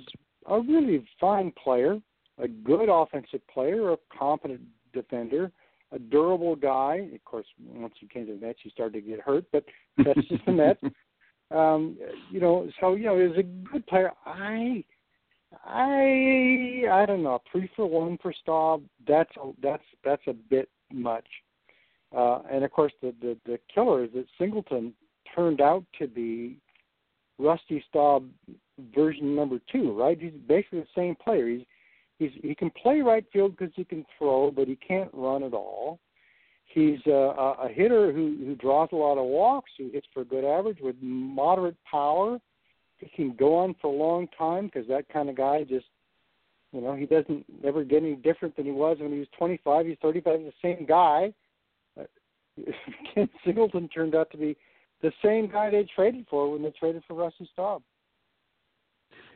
a 0.46 0.60
really 0.60 1.04
fine 1.20 1.52
player, 1.62 2.00
a 2.38 2.48
good 2.48 2.88
offensive 2.90 3.46
player, 3.52 3.92
a 3.92 3.98
competent 4.16 4.62
defender, 4.92 5.52
a 5.92 5.98
durable 5.98 6.56
guy. 6.56 7.08
Of 7.14 7.24
course, 7.24 7.46
once 7.66 7.94
he 8.00 8.06
came 8.06 8.26
to 8.26 8.34
the 8.34 8.46
Mets, 8.46 8.58
he 8.62 8.70
started 8.70 9.04
to 9.04 9.08
get 9.08 9.20
hurt, 9.20 9.44
but 9.52 9.64
that's 9.98 10.26
just 10.28 10.44
the 10.46 10.52
Mets. 10.52 10.80
Um, 11.50 11.98
you 12.30 12.40
know, 12.40 12.68
so 12.80 12.94
you 12.94 13.04
know, 13.04 13.18
he 13.18 13.28
was 13.28 13.38
a 13.38 13.42
good 13.42 13.86
player. 13.86 14.10
I 14.24 14.82
I 15.64 16.84
I 16.90 17.06
don't 17.06 17.22
know. 17.22 17.40
Three 17.52 17.70
for 17.76 17.86
one 17.86 18.18
for 18.22 18.32
Staub. 18.32 18.82
That's 19.06 19.30
a, 19.36 19.52
that's 19.62 19.84
that's 20.04 20.22
a 20.26 20.32
bit 20.32 20.70
much. 20.90 21.26
Uh, 22.16 22.40
and 22.50 22.64
of 22.64 22.72
course, 22.72 22.92
the, 23.02 23.14
the 23.20 23.36
the 23.44 23.58
killer 23.72 24.04
is 24.04 24.10
that 24.14 24.24
Singleton 24.38 24.94
turned 25.34 25.60
out 25.60 25.84
to 25.98 26.06
be 26.06 26.56
Rusty 27.38 27.84
Staub 27.88 28.28
version 28.94 29.34
number 29.34 29.58
two. 29.70 29.98
Right? 29.98 30.20
He's 30.20 30.32
basically 30.46 30.80
the 30.80 30.86
same 30.96 31.16
player. 31.16 31.48
He's 31.48 31.66
he's 32.18 32.30
he 32.42 32.54
can 32.54 32.70
play 32.70 33.00
right 33.00 33.24
field 33.32 33.56
because 33.56 33.72
he 33.76 33.84
can 33.84 34.04
throw, 34.18 34.50
but 34.50 34.68
he 34.68 34.76
can't 34.76 35.10
run 35.12 35.42
at 35.42 35.54
all. 35.54 35.98
He's 36.66 37.00
a, 37.06 37.10
a 37.62 37.68
hitter 37.72 38.12
who 38.12 38.36
who 38.38 38.54
draws 38.56 38.88
a 38.92 38.96
lot 38.96 39.18
of 39.18 39.26
walks, 39.26 39.70
who 39.78 39.90
hits 39.90 40.06
for 40.12 40.22
a 40.22 40.24
good 40.24 40.44
average 40.44 40.78
with 40.80 40.96
moderate 41.00 41.76
power 41.90 42.40
he 43.04 43.08
can 43.08 43.34
go 43.36 43.56
on 43.56 43.74
for 43.80 43.88
a 43.88 43.96
long 43.96 44.28
time 44.36 44.66
because 44.66 44.88
that 44.88 45.08
kind 45.08 45.28
of 45.28 45.36
guy 45.36 45.64
just, 45.64 45.86
you 46.72 46.80
know, 46.80 46.94
he 46.94 47.06
doesn't 47.06 47.44
ever 47.64 47.84
get 47.84 48.02
any 48.02 48.16
different 48.16 48.56
than 48.56 48.64
he 48.64 48.72
was 48.72 48.98
when 49.00 49.12
he 49.12 49.18
was 49.18 49.28
25. 49.38 49.86
He's 49.86 49.96
35. 50.02 50.40
He's 50.40 50.52
the 50.62 50.68
same 50.76 50.86
guy. 50.86 51.32
Ken 53.14 53.28
Singleton 53.44 53.88
turned 53.88 54.14
out 54.14 54.30
to 54.30 54.36
be 54.36 54.56
the 55.04 55.12
same 55.22 55.48
guy 55.50 55.70
they 55.70 55.86
traded 55.94 56.26
for 56.28 56.50
when 56.50 56.62
they 56.62 56.70
traded 56.70 57.02
for 57.06 57.14
Rusty 57.14 57.48
Staub. 57.52 57.82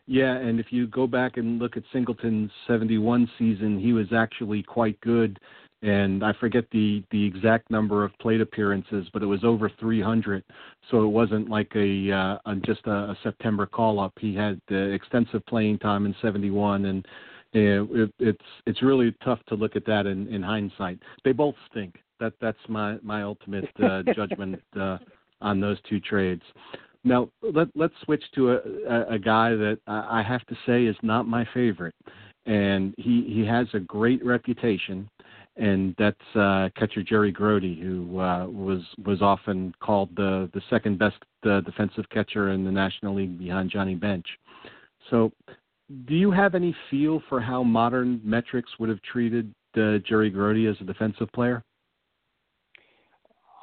Yeah, 0.07 0.37
and 0.37 0.59
if 0.59 0.67
you 0.71 0.87
go 0.87 1.07
back 1.07 1.37
and 1.37 1.59
look 1.59 1.77
at 1.77 1.83
Singleton's 1.93 2.51
71 2.67 3.31
season, 3.39 3.79
he 3.79 3.93
was 3.93 4.07
actually 4.13 4.63
quite 4.63 4.99
good 5.03 5.39
and 5.83 6.25
I 6.25 6.33
forget 6.41 6.65
the 6.73 7.05
the 7.11 7.25
exact 7.25 7.71
number 7.71 8.05
of 8.05 8.17
plate 8.19 8.41
appearances, 8.41 9.07
but 9.13 9.23
it 9.23 9.27
was 9.27 9.45
over 9.45 9.71
300. 9.79 10.43
So 10.91 11.05
it 11.05 11.09
wasn't 11.09 11.49
like 11.49 11.71
a, 11.77 12.11
uh, 12.11 12.39
a 12.47 12.57
just 12.67 12.85
a, 12.87 12.91
a 12.91 13.19
September 13.23 13.67
call 13.67 14.01
up. 14.01 14.13
He 14.19 14.35
had 14.35 14.61
uh, 14.71 14.75
extensive 14.75 15.45
playing 15.47 15.79
time 15.79 16.05
in 16.07 16.17
71, 16.21 16.87
and 16.87 17.07
uh, 17.55 17.85
it, 17.95 18.15
it's 18.19 18.45
it's 18.67 18.83
really 18.83 19.15
tough 19.25 19.39
to 19.49 19.55
look 19.55 19.77
at 19.77 19.87
that 19.87 20.07
in, 20.07 20.27
in 20.29 20.43
hindsight. 20.43 20.99
They 21.25 21.33
both 21.33 21.55
stink. 21.71 21.97
That 22.19 22.33
that's 22.41 22.59
my 22.69 22.97
my 23.03 23.23
ultimate 23.23 23.71
uh, 23.81 24.03
judgment 24.15 24.61
uh, 24.79 24.99
on 25.40 25.61
those 25.61 25.78
two 25.88 26.00
trades. 26.00 26.42
Now 27.04 27.30
let 27.42 27.68
let's 27.75 27.95
switch 28.04 28.23
to 28.35 28.52
a, 28.52 29.14
a, 29.14 29.18
guy 29.18 29.50
that 29.50 29.78
I 29.87 30.23
have 30.26 30.45
to 30.47 30.57
say 30.66 30.85
is 30.85 30.97
not 31.02 31.28
my 31.28 31.47
favorite, 31.54 31.95
and 32.47 32.95
he 32.99 33.25
he 33.28 33.47
has 33.47 33.66
a 33.73 33.80
great 33.80 34.25
reputation 34.25 35.09
and 35.59 35.95
that's 35.99 36.37
uh, 36.37 36.68
catcher 36.76 37.02
Jerry 37.02 37.33
Grote, 37.33 37.62
who 37.62 38.21
uh, 38.21 38.47
was 38.47 38.80
was 39.04 39.21
often 39.21 39.75
called 39.80 40.09
the 40.16 40.49
the 40.54 40.62
second 40.71 40.99
best 40.99 41.16
uh, 41.45 41.61
defensive 41.61 42.09
catcher 42.11 42.52
in 42.52 42.64
the 42.64 42.71
National 42.71 43.14
League 43.14 43.38
behind 43.38 43.71
Johnny 43.71 43.97
Bench. 43.97 44.26
So 45.11 45.33
do 46.07 46.14
you 46.14 46.30
have 46.30 46.54
any 46.54 46.75
feel 46.90 47.23
for 47.28 47.40
how 47.40 47.62
modern 47.62 48.21
metrics 48.23 48.71
would 48.78 48.88
have 48.88 49.02
treated 49.02 49.52
uh, 49.76 49.99
Jerry 50.07 50.30
Grote 50.30 50.68
as 50.68 50.76
a 50.80 50.85
defensive 50.85 51.30
player? 51.33 51.64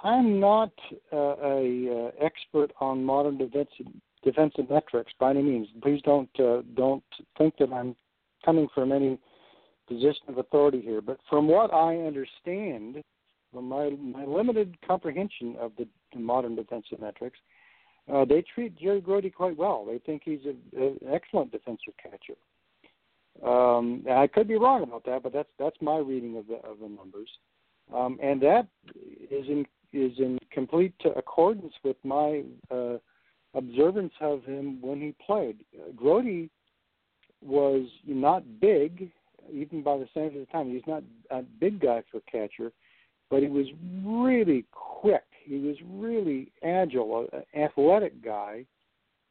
I'm 0.06 0.40
not 0.40 0.72
uh, 1.12 1.36
a 1.42 2.12
uh, 2.22 2.24
expert 2.24 2.72
on 2.80 3.04
modern 3.04 3.40
defensive 3.40 3.88
defensive 4.24 4.70
metrics 4.70 5.12
by 5.20 5.32
any 5.32 5.42
means. 5.42 5.68
Please 5.82 6.00
don't 6.06 6.30
uh, 6.40 6.62
don't 6.76 7.04
think 7.40 7.56
that 7.58 7.74
I'm 7.74 7.96
coming 8.46 8.68
from 8.76 8.92
any 8.92 9.18
position 9.88 10.22
of 10.28 10.38
authority 10.38 10.80
here. 10.80 11.02
But 11.02 11.18
from 11.28 11.48
what 11.48 11.74
I 11.74 11.96
understand, 11.98 13.04
from 13.52 13.68
my 13.68 13.90
my 13.90 14.26
limited 14.26 14.78
comprehension 14.88 15.56
of 15.60 15.72
the, 15.78 15.88
modern 16.16 16.56
defensive 16.56 17.02
metrics, 17.02 17.40
uh, 18.14 18.24
they 18.24 18.44
treat 18.54 18.78
Jerry 18.78 19.02
Grote 19.02 19.34
quite 19.36 19.58
well. 19.58 19.86
They 19.86 19.98
think 19.98 20.22
he's 20.24 20.46
an 20.46 21.00
excellent 21.12 21.52
defensive 21.52 21.94
catcher. 22.02 22.38
Um, 23.46 24.06
I 24.10 24.28
could 24.28 24.48
be 24.48 24.56
wrong 24.56 24.84
about 24.84 25.04
that, 25.06 25.24
but 25.24 25.34
that's 25.34 25.50
that's 25.58 25.76
my 25.82 25.98
reading 25.98 26.38
of 26.38 26.48
the 26.48 26.56
of 26.58 26.80
the 26.80 26.90
numbers, 26.90 27.30
um, 27.94 28.20
and 28.22 28.40
that 28.44 28.68
is 29.32 29.48
in 29.50 29.66
is 29.96 30.12
in 30.20 30.38
complete 30.52 30.94
accordance 31.16 31.74
with 31.84 31.96
my 32.04 32.44
uh, 32.70 32.98
observance 33.54 34.14
of 34.20 34.44
him 34.44 34.82
when 34.82 35.00
he 35.00 35.16
played. 35.26 35.58
Grote 35.96 36.50
was 37.42 37.88
not 38.06 38.44
big, 38.60 39.10
even 39.52 39.82
by 39.82 39.98
the 39.98 40.08
standards 40.12 40.36
of 40.36 40.48
the 40.48 40.52
time. 40.52 40.72
He's 40.72 40.82
not 40.88 41.04
a 41.32 41.42
big 41.42 41.80
guy 41.80 42.04
for 42.12 42.20
catcher, 42.30 42.72
but 43.30 43.42
he 43.42 43.48
was 43.48 43.68
really 44.04 44.66
quick. 44.72 45.24
He 45.46 45.60
was 45.60 45.78
really 45.90 46.52
agile, 46.64 47.28
an 47.32 47.62
athletic 47.62 48.24
guy 48.24 48.66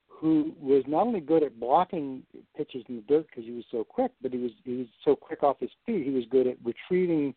who 0.09 0.55
was 0.61 0.85
not 0.87 1.07
only 1.07 1.21
good 1.21 1.43
at 1.43 1.59
blocking 1.59 2.23
pitches 2.57 2.85
in 2.89 2.97
the 2.97 3.03
dirt 3.03 3.27
because 3.29 3.45
he 3.45 3.51
was 3.51 3.65
so 3.71 3.85
quick, 3.85 4.13
but 4.23 4.33
he 4.33 4.39
was 4.39 4.53
he 4.65 4.77
was 4.77 4.87
so 5.05 5.17
quick 5.17 5.43
off 5.43 5.59
his 5.61 5.71
feet. 5.85 6.05
He 6.05 6.11
was 6.11 6.25
good 6.31 6.47
at 6.47 6.57
retrieving 6.65 7.35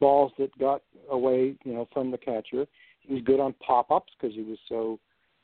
balls 0.00 0.32
that 0.38 0.56
got 0.58 0.82
away, 1.10 1.56
you 1.64 1.74
know, 1.74 1.88
from 1.92 2.10
the 2.10 2.18
catcher. 2.18 2.66
He 3.00 3.14
was 3.14 3.22
good 3.22 3.40
on 3.40 3.54
pop-ups 3.54 4.12
because 4.18 4.34
he 4.34 4.42
was 4.42 4.58
so 4.68 4.98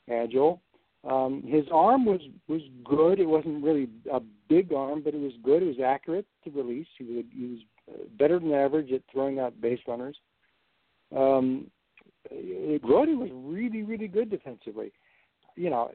agile. 0.09 0.61
Um, 1.09 1.43
his 1.45 1.65
arm 1.71 2.05
was 2.05 2.21
was 2.47 2.61
good. 2.85 3.19
It 3.19 3.25
wasn't 3.25 3.63
really 3.63 3.89
a 4.11 4.21
big 4.47 4.71
arm, 4.71 5.01
but 5.03 5.13
it 5.13 5.19
was 5.19 5.33
good. 5.43 5.61
It 5.61 5.65
was 5.65 5.79
accurate 5.83 6.25
to 6.45 6.51
release. 6.51 6.87
He 6.97 7.03
was 7.03 7.25
he 7.33 7.45
was 7.45 7.59
uh, 7.89 8.03
better 8.17 8.39
than 8.39 8.53
average 8.53 8.91
at 8.91 9.01
throwing 9.11 9.39
out 9.39 9.59
base 9.59 9.79
runners. 9.85 10.17
Um, 11.15 11.69
Grote 12.29 13.09
was 13.09 13.29
really 13.33 13.83
really 13.83 14.07
good 14.07 14.29
defensively. 14.29 14.93
You 15.55 15.69
know, 15.69 15.91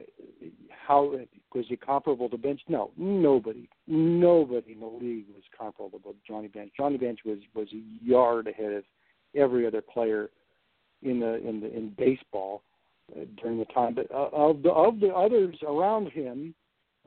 how 0.87 1.19
was 1.53 1.65
he 1.67 1.77
comparable 1.77 2.29
to 2.29 2.37
Bench? 2.37 2.61
No, 2.67 2.91
nobody, 2.97 3.67
nobody 3.87 4.73
in 4.73 4.79
the 4.79 4.85
league 4.85 5.25
was 5.33 5.43
comparable 5.57 5.99
to 5.99 6.15
Johnny 6.27 6.47
Bench. 6.47 6.71
Johnny 6.77 6.97
Bench 6.97 7.19
was 7.25 7.39
was 7.53 7.67
a 7.73 8.05
yard 8.05 8.47
ahead 8.47 8.73
of 8.73 8.83
every 9.35 9.67
other 9.67 9.81
player 9.81 10.29
in 11.03 11.19
the 11.19 11.35
in 11.47 11.61
the 11.61 11.75
in 11.75 11.93
baseball 11.97 12.63
uh, 13.15 13.25
during 13.41 13.59
the 13.59 13.65
time. 13.65 13.95
But 13.95 14.11
uh, 14.11 14.29
of 14.31 14.63
the 14.63 14.69
of 14.71 14.99
the 14.99 15.09
others 15.09 15.57
around 15.67 16.11
him, 16.11 16.53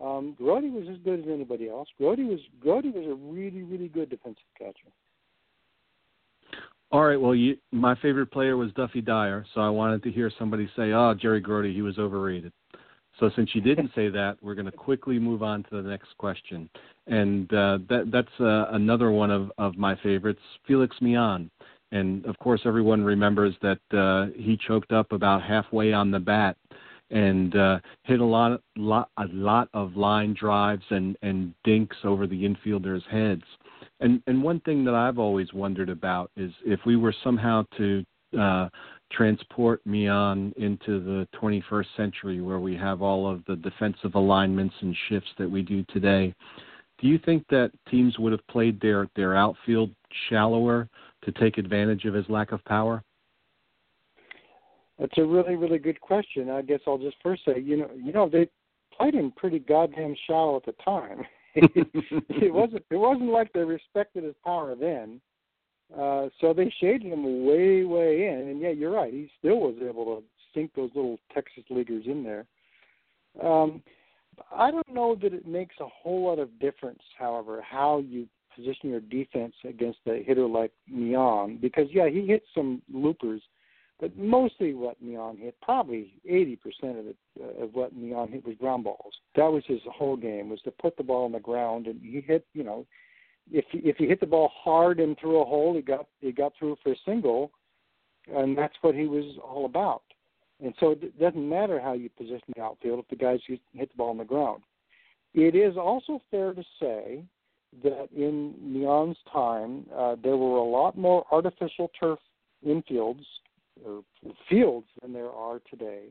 um, 0.02 0.34
Grote 0.36 0.64
was 0.64 0.86
as 0.90 0.98
good 1.04 1.20
as 1.20 1.26
anybody 1.28 1.68
else. 1.68 1.88
Grote 1.98 2.18
was 2.18 2.40
Grote 2.60 2.84
was 2.84 3.06
a 3.06 3.14
really 3.14 3.62
really 3.62 3.88
good 3.88 4.10
defensive 4.10 4.42
catcher. 4.58 4.92
All 6.92 7.04
right. 7.04 7.18
Well, 7.18 7.34
you, 7.34 7.56
my 7.72 7.94
favorite 7.96 8.30
player 8.30 8.58
was 8.58 8.70
Duffy 8.72 9.00
Dyer, 9.00 9.46
so 9.54 9.62
I 9.62 9.70
wanted 9.70 10.02
to 10.02 10.10
hear 10.10 10.30
somebody 10.38 10.68
say, 10.76 10.92
"Oh, 10.92 11.14
Jerry 11.14 11.40
Grote, 11.40 11.64
he 11.64 11.80
was 11.80 11.98
overrated." 11.98 12.52
So 13.18 13.30
since 13.34 13.54
you 13.54 13.62
didn't 13.62 13.92
say 13.94 14.10
that, 14.10 14.36
we're 14.42 14.54
going 14.54 14.70
to 14.70 14.72
quickly 14.72 15.18
move 15.18 15.42
on 15.42 15.62
to 15.64 15.82
the 15.82 15.88
next 15.88 16.16
question, 16.18 16.68
and 17.06 17.52
uh, 17.54 17.78
that 17.88 18.10
that's 18.12 18.40
uh, 18.40 18.66
another 18.72 19.10
one 19.10 19.30
of 19.30 19.50
of 19.56 19.78
my 19.78 19.96
favorites, 20.02 20.42
Felix 20.66 20.94
Millan. 21.00 21.50
And 21.92 22.26
of 22.26 22.38
course, 22.38 22.60
everyone 22.66 23.02
remembers 23.02 23.54
that 23.62 23.80
uh, 23.98 24.32
he 24.38 24.58
choked 24.66 24.92
up 24.92 25.12
about 25.12 25.42
halfway 25.42 25.94
on 25.94 26.10
the 26.10 26.20
bat 26.20 26.56
and 27.10 27.54
uh, 27.54 27.78
hit 28.04 28.20
a 28.20 28.24
lot, 28.24 28.60
lot, 28.76 29.10
a 29.18 29.26
lot 29.26 29.68
of 29.72 29.96
line 29.96 30.34
drives 30.38 30.84
and 30.90 31.16
and 31.22 31.54
dinks 31.64 31.96
over 32.04 32.26
the 32.26 32.44
infielders' 32.44 33.06
heads. 33.10 33.44
And 34.02 34.20
and 34.26 34.42
one 34.42 34.60
thing 34.60 34.84
that 34.84 34.94
I've 34.94 35.18
always 35.18 35.52
wondered 35.52 35.88
about 35.88 36.30
is 36.36 36.52
if 36.66 36.80
we 36.84 36.96
were 36.96 37.14
somehow 37.22 37.64
to 37.78 38.04
uh, 38.38 38.68
transport 39.12 39.80
Millan 39.86 40.52
into 40.56 41.00
the 41.00 41.28
21st 41.40 41.86
century, 41.96 42.40
where 42.40 42.58
we 42.58 42.74
have 42.76 43.00
all 43.00 43.30
of 43.30 43.44
the 43.46 43.56
defensive 43.56 44.14
alignments 44.14 44.74
and 44.80 44.96
shifts 45.08 45.30
that 45.38 45.50
we 45.50 45.62
do 45.62 45.84
today. 45.84 46.34
Do 46.98 47.08
you 47.08 47.18
think 47.18 47.44
that 47.50 47.70
teams 47.90 48.18
would 48.18 48.32
have 48.32 48.46
played 48.48 48.80
their 48.80 49.08
their 49.14 49.36
outfield 49.36 49.90
shallower 50.28 50.88
to 51.24 51.32
take 51.32 51.58
advantage 51.58 52.04
of 52.04 52.14
his 52.14 52.28
lack 52.28 52.52
of 52.52 52.64
power? 52.64 53.04
That's 54.98 55.16
a 55.16 55.24
really, 55.24 55.56
really 55.56 55.78
good 55.78 56.00
question. 56.00 56.50
I 56.50 56.62
guess 56.62 56.80
I'll 56.86 56.98
just 56.98 57.16
first 57.22 57.44
say, 57.44 57.60
you 57.60 57.76
know, 57.76 57.90
you 57.96 58.12
know, 58.12 58.28
they 58.28 58.48
played 58.96 59.14
him 59.14 59.32
pretty 59.36 59.58
goddamn 59.58 60.14
shallow 60.26 60.56
at 60.56 60.64
the 60.64 60.74
time. 60.84 61.22
it 61.54 62.52
wasn't 62.52 62.84
it 62.90 62.96
wasn't 62.96 63.30
like 63.30 63.52
they 63.52 63.60
respected 63.60 64.24
his 64.24 64.34
power 64.44 64.74
then. 64.74 65.20
Uh, 65.96 66.28
so 66.40 66.54
they 66.54 66.72
shaded 66.80 67.02
him 67.02 67.44
way, 67.44 67.84
way 67.84 68.26
in, 68.28 68.48
and 68.48 68.60
yeah, 68.60 68.70
you're 68.70 68.92
right. 68.92 69.12
He 69.12 69.30
still 69.38 69.60
was 69.60 69.74
able 69.86 70.04
to 70.06 70.22
sink 70.54 70.70
those 70.74 70.90
little 70.94 71.18
Texas 71.34 71.64
leaguers 71.68 72.04
in 72.06 72.24
there. 72.24 72.46
Um, 73.42 73.82
I 74.50 74.70
don't 74.70 74.88
know 74.92 75.14
that 75.22 75.34
it 75.34 75.46
makes 75.46 75.74
a 75.80 75.86
whole 75.86 76.24
lot 76.24 76.38
of 76.38 76.58
difference, 76.58 77.02
however, 77.18 77.62
how 77.62 77.98
you 77.98 78.26
position 78.56 78.90
your 78.90 79.00
defense 79.00 79.54
against 79.64 79.98
a 80.06 80.22
hitter 80.22 80.46
like 80.46 80.72
Millan 80.88 81.58
because 81.60 81.88
yeah, 81.90 82.08
he 82.08 82.26
hit 82.26 82.42
some 82.54 82.82
loopers, 82.92 83.42
but 84.00 84.16
mostly 84.16 84.74
what 84.74 85.00
Millan 85.00 85.36
hit, 85.36 85.54
probably 85.62 86.14
80% 86.28 86.58
of 86.98 87.06
it 87.06 87.16
uh, 87.40 87.64
of 87.64 87.74
what 87.74 87.94
Millan 87.94 88.32
hit 88.32 88.44
was 88.44 88.56
ground 88.56 88.84
balls. 88.84 89.14
That 89.36 89.46
was 89.46 89.62
his 89.66 89.80
whole 89.86 90.16
game 90.16 90.48
was 90.48 90.60
to 90.62 90.70
put 90.70 90.96
the 90.96 91.04
ball 91.04 91.24
on 91.24 91.32
the 91.32 91.40
ground, 91.40 91.86
and 91.86 92.00
he 92.02 92.20
hit 92.20 92.46
you 92.52 92.64
know. 92.64 92.86
If 93.50 93.64
he, 93.72 93.78
if 93.78 93.96
he 93.96 94.06
hit 94.06 94.20
the 94.20 94.26
ball 94.26 94.52
hard 94.54 95.00
and 95.00 95.18
through 95.18 95.40
a 95.40 95.44
hole, 95.44 95.74
he 95.74 95.82
got 95.82 96.06
he 96.20 96.32
got 96.32 96.52
through 96.58 96.76
for 96.82 96.92
a 96.92 96.96
single, 97.04 97.50
and 98.32 98.56
that's 98.56 98.76
what 98.82 98.94
he 98.94 99.06
was 99.06 99.24
all 99.42 99.64
about. 99.66 100.02
And 100.62 100.74
so 100.78 100.92
it 100.92 101.18
doesn't 101.18 101.48
matter 101.48 101.80
how 101.80 101.92
you 101.92 102.08
position 102.08 102.52
the 102.54 102.62
outfield 102.62 103.00
if 103.00 103.08
the 103.08 103.16
guys 103.16 103.40
hit 103.48 103.60
the 103.72 103.96
ball 103.96 104.10
on 104.10 104.18
the 104.18 104.24
ground. 104.24 104.62
It 105.34 105.56
is 105.56 105.76
also 105.76 106.20
fair 106.30 106.52
to 106.52 106.62
say 106.80 107.24
that 107.82 108.08
in 108.14 108.54
Millan's 108.60 109.16
time, 109.32 109.86
uh, 109.96 110.16
there 110.22 110.36
were 110.36 110.58
a 110.58 110.62
lot 110.62 110.96
more 110.96 111.24
artificial 111.32 111.90
turf 111.98 112.18
infields 112.64 113.24
or 113.84 114.02
fields 114.48 114.86
than 115.00 115.12
there 115.12 115.30
are 115.30 115.60
today. 115.70 116.06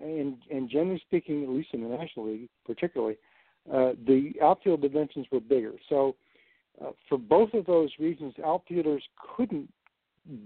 And, 0.00 0.36
and 0.50 0.68
generally 0.68 1.00
speaking, 1.06 1.42
at 1.42 1.48
least 1.48 1.68
in 1.72 1.82
the 1.82 1.88
National 1.88 2.26
League, 2.26 2.48
particularly, 2.66 3.16
uh, 3.72 3.92
the 4.06 4.32
outfield 4.42 4.82
dimensions 4.82 5.26
were 5.32 5.40
bigger. 5.40 5.72
So, 5.88 6.16
uh, 6.80 6.90
for 7.08 7.16
both 7.16 7.54
of 7.54 7.64
those 7.64 7.90
reasons, 7.98 8.34
outfielders 8.44 9.02
couldn't 9.36 9.72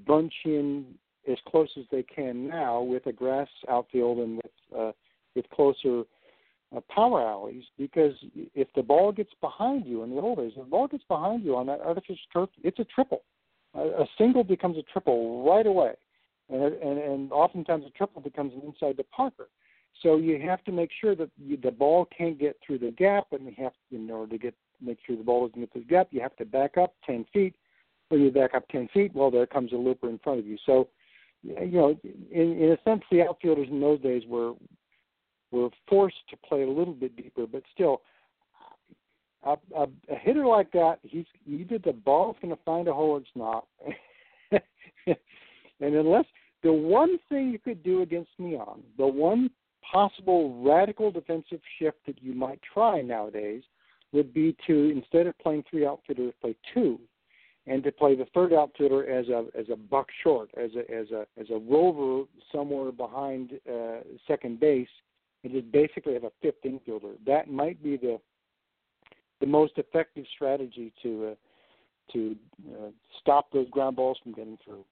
bunch 0.07 0.33
in 0.45 0.87
as 1.31 1.39
close 1.49 1.69
as 1.77 1.85
they 1.91 2.03
can 2.03 2.49
now 2.49 2.81
with 2.81 3.07
a 3.07 3.13
grass 3.13 3.49
outfield 3.69 4.19
and 4.19 4.37
with 4.37 4.79
uh, 4.79 4.93
with 5.35 5.49
closer 5.51 6.05
uh, 6.75 6.81
power 6.95 7.21
alleys 7.27 7.65
because 7.79 8.15
if 8.55 8.69
the 8.75 8.83
ball 8.83 9.13
gets 9.13 9.31
behind 9.41 9.87
you 9.87 10.03
in 10.03 10.11
the 10.11 10.21
old 10.21 10.39
days, 10.39 10.53
if 10.57 10.65
the 10.65 10.71
ball 10.71 10.87
gets 10.87 11.05
behind 11.09 11.45
you 11.45 11.57
on 11.57 11.67
that 11.67 11.81
artificial 11.81 12.17
turf, 12.33 12.49
it's 12.63 12.79
a 12.79 12.85
triple. 12.85 13.23
A, 13.75 13.81
a 13.81 14.07
single 14.19 14.45
becomes 14.45 14.77
a 14.77 14.83
triple 14.93 15.45
right 15.45 15.67
away, 15.67 15.95
and, 16.51 16.63
and 16.63 16.99
and 16.99 17.33
oftentimes 17.33 17.85
a 17.87 17.91
triple 17.91 18.21
becomes 18.21 18.53
an 18.55 18.63
inside 18.67 18.97
the 18.97 19.05
Parker. 19.05 19.49
So 20.03 20.17
you 20.17 20.41
have 20.41 20.65
to 20.65 20.73
make 20.73 20.91
sure 21.01 21.15
that 21.17 21.31
you, 21.37 21.57
the 21.57 21.71
ball 21.71 22.09
can't 22.17 22.39
get 22.39 22.57
through 22.65 22.79
the 22.79 22.93
gap, 22.93 23.27
and 23.33 23.47
you 23.47 23.53
have 23.59 23.73
in 23.93 24.11
order 24.11 24.33
to 24.33 24.39
get 24.39 24.55
make 24.81 24.99
sure 25.07 25.17
the 25.17 25.23
ball 25.23 25.47
doesn't 25.47 25.61
get 25.61 25.73
through 25.73 25.83
the 25.83 25.89
gap, 25.89 26.09
you 26.11 26.21
have 26.21 26.37
to 26.37 26.45
back 26.45 26.77
up 26.77 26.95
ten 27.05 27.25
feet. 27.33 27.55
When 28.09 28.23
you 28.23 28.31
back 28.31 28.55
up 28.55 28.69
ten 28.69 28.89
feet, 28.93 29.15
well, 29.15 29.31
there 29.31 29.47
comes 29.47 29.73
a 29.73 29.77
looper 29.77 30.09
in 30.09 30.19
front 30.19 30.41
of 30.41 30.47
you. 30.47 30.57
So, 30.67 30.89
you 31.43 31.71
know, 31.71 31.97
in, 32.33 32.53
in 32.59 32.73
a 32.73 32.79
sense, 32.89 33.03
the 33.11 33.23
outfielders 33.23 33.69
in 33.71 33.81
those 33.81 34.01
days 34.01 34.23
were 34.27 34.55
were 35.53 35.71
forced 35.89 36.29
to 36.31 36.37
play 36.37 36.63
a 36.63 36.69
little 36.69 36.95
bit 36.95 37.17
deeper, 37.17 37.47
but 37.47 37.63
still, 37.75 38.03
a, 39.43 39.57
a, 39.77 39.83
a 39.83 40.15
hitter 40.21 40.47
like 40.47 40.71
that, 40.73 40.99
he's 41.03 41.27
either 41.47 41.79
the 41.79 41.93
ball's 41.93 42.37
going 42.41 42.55
to 42.55 42.63
find 42.65 42.89
a 42.89 42.93
hole 42.93 43.11
or 43.11 43.19
it's 43.19 43.29
not. 43.35 43.67
and 45.81 45.95
unless 45.95 46.27
the 46.63 46.73
one 46.73 47.19
thing 47.29 47.51
you 47.51 47.59
could 47.59 47.83
do 47.83 48.03
against 48.03 48.31
Millan, 48.39 48.83
the 48.99 49.07
one 49.07 49.51
possible 49.91 50.63
radical 50.63 51.11
defensive 51.11 51.61
shift 51.79 51.99
that 52.07 52.23
you 52.23 52.35
might 52.35 52.61
try 52.75 53.01
nowadays 53.01 53.63
would 54.13 54.33
be 54.35 54.57
to 54.67 54.91
instead 54.91 55.27
of 55.27 55.39
playing 55.39 55.65
three 55.71 55.87
outfielders, 55.87 56.35
play 56.41 56.55
two, 56.75 56.99
and 57.67 57.83
to 57.85 57.93
play 57.93 58.15
the 58.15 58.27
third 58.35 58.53
outfielder 58.53 59.09
as 59.09 59.29
a 59.29 59.47
as 59.59 59.67
a 59.73 59.77
buck 59.77 60.09
short, 60.23 60.51
as 60.57 60.71
a 60.75 60.91
as 60.93 61.11
a 61.11 61.27
as 61.41 61.47
a 61.51 61.59
rover 61.59 62.27
somewhere 62.53 62.93
behind 62.93 63.53
uh, 63.71 63.99
second 64.27 64.59
base, 64.59 64.89
and 65.45 65.53
just 65.53 65.71
basically 65.71 66.15
have 66.15 66.25
a 66.25 66.33
fifth 66.43 66.63
infielder. 66.65 67.15
That 67.27 67.51
might 67.51 67.83
be 67.83 67.97
the 67.97 68.21
the 69.41 69.47
most 69.47 69.75
effective 69.77 70.25
strategy 70.35 70.93
to 71.03 71.33
uh, 71.33 71.35
to 72.13 72.37
uh, 72.73 72.91
stop 73.21 73.51
those 73.53 73.69
ground 73.71 73.97
balls 73.97 74.19
from 74.23 74.33
getting 74.33 74.59
through. 74.65 74.85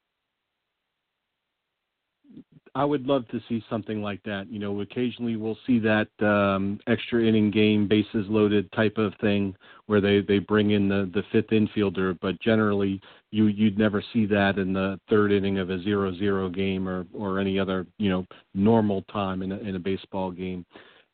I 2.74 2.84
would 2.84 3.06
love 3.06 3.26
to 3.28 3.40
see 3.48 3.62
something 3.68 4.02
like 4.02 4.22
that. 4.24 4.50
You 4.50 4.58
know, 4.58 4.80
occasionally 4.80 5.36
we'll 5.36 5.58
see 5.66 5.78
that 5.80 6.08
um, 6.20 6.80
extra 6.86 7.24
inning 7.24 7.50
game, 7.50 7.88
bases 7.88 8.26
loaded 8.28 8.70
type 8.72 8.98
of 8.98 9.12
thing, 9.20 9.54
where 9.86 10.00
they 10.00 10.20
they 10.20 10.38
bring 10.38 10.72
in 10.72 10.88
the 10.88 11.10
the 11.12 11.22
fifth 11.32 11.50
infielder. 11.50 12.18
But 12.20 12.40
generally, 12.40 13.00
you 13.30 13.46
you'd 13.46 13.78
never 13.78 14.02
see 14.12 14.26
that 14.26 14.58
in 14.58 14.72
the 14.72 14.98
third 15.08 15.32
inning 15.32 15.58
of 15.58 15.70
a 15.70 15.82
zero 15.82 16.14
zero 16.16 16.48
game 16.48 16.88
or 16.88 17.06
or 17.14 17.38
any 17.38 17.58
other 17.58 17.86
you 17.98 18.10
know 18.10 18.26
normal 18.54 19.02
time 19.02 19.42
in 19.42 19.52
a, 19.52 19.58
in 19.58 19.76
a 19.76 19.80
baseball 19.80 20.30
game. 20.30 20.64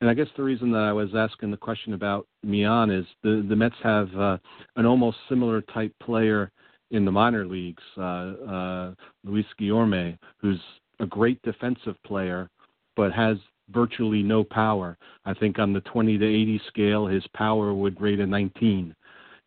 And 0.00 0.10
I 0.10 0.14
guess 0.14 0.28
the 0.36 0.42
reason 0.42 0.70
that 0.72 0.82
I 0.82 0.92
was 0.92 1.14
asking 1.14 1.50
the 1.50 1.56
question 1.56 1.94
about 1.94 2.26
Millan 2.42 2.90
is 2.90 3.06
the 3.22 3.44
the 3.48 3.56
Mets 3.56 3.76
have 3.82 4.14
uh, 4.16 4.38
an 4.76 4.86
almost 4.86 5.18
similar 5.28 5.62
type 5.62 5.92
player 6.02 6.50
in 6.90 7.04
the 7.04 7.12
minor 7.12 7.46
leagues, 7.46 7.82
uh, 7.96 8.00
uh, 8.00 8.94
Luis 9.24 9.46
Guillorme, 9.60 10.16
who's 10.38 10.60
a 11.04 11.06
great 11.06 11.40
defensive 11.42 11.96
player, 12.04 12.50
but 12.96 13.12
has 13.12 13.36
virtually 13.70 14.22
no 14.22 14.42
power. 14.42 14.98
I 15.24 15.34
think 15.34 15.58
on 15.58 15.72
the 15.72 15.80
20 15.82 16.18
to 16.18 16.26
80 16.26 16.60
scale, 16.68 17.06
his 17.06 17.24
power 17.34 17.72
would 17.72 18.00
rate 18.00 18.20
a 18.20 18.26
19. 18.26 18.94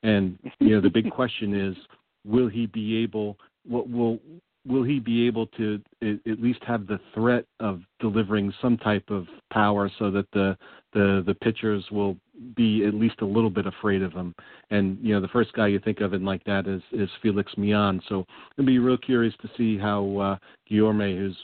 And 0.03 0.39
you 0.59 0.69
know, 0.69 0.81
the 0.81 0.89
big 0.89 1.11
question 1.19 1.53
is, 1.53 1.75
will 2.25 2.47
he 2.47 2.67
be 2.67 3.03
able? 3.03 3.37
What 3.65 3.89
will 3.89 4.19
will 4.67 4.83
he 4.83 4.99
be 4.99 5.25
able 5.25 5.47
to 5.47 5.81
at 6.01 6.41
least 6.41 6.59
have 6.63 6.87
the 6.87 6.99
threat 7.13 7.45
of 7.59 7.81
delivering 7.99 8.53
some 8.61 8.77
type 8.77 9.09
of 9.09 9.25
power 9.51 9.89
so 9.97 10.11
that 10.11 10.29
the 10.33 10.57
the 10.93 11.23
the 11.25 11.35
pitchers 11.35 11.83
will 11.91 12.17
be 12.55 12.85
at 12.85 12.93
least 12.93 13.21
a 13.21 13.25
little 13.25 13.49
bit 13.49 13.65
afraid 13.65 14.01
of 14.01 14.11
him 14.13 14.33
and 14.69 14.97
you 15.01 15.13
know 15.13 15.21
the 15.21 15.27
first 15.29 15.51
guy 15.53 15.67
you 15.67 15.79
think 15.79 16.01
of 16.01 16.13
in 16.13 16.23
like 16.23 16.43
that 16.43 16.67
is 16.67 16.81
is 16.91 17.09
Felix 17.21 17.51
Millan. 17.57 18.01
so 18.07 18.25
I'd 18.57 18.65
be 18.65 18.79
real 18.79 18.97
curious 18.97 19.33
to 19.41 19.49
see 19.57 19.77
how 19.77 20.17
uh 20.17 20.37
Guillorme 20.69 21.17
who's 21.17 21.37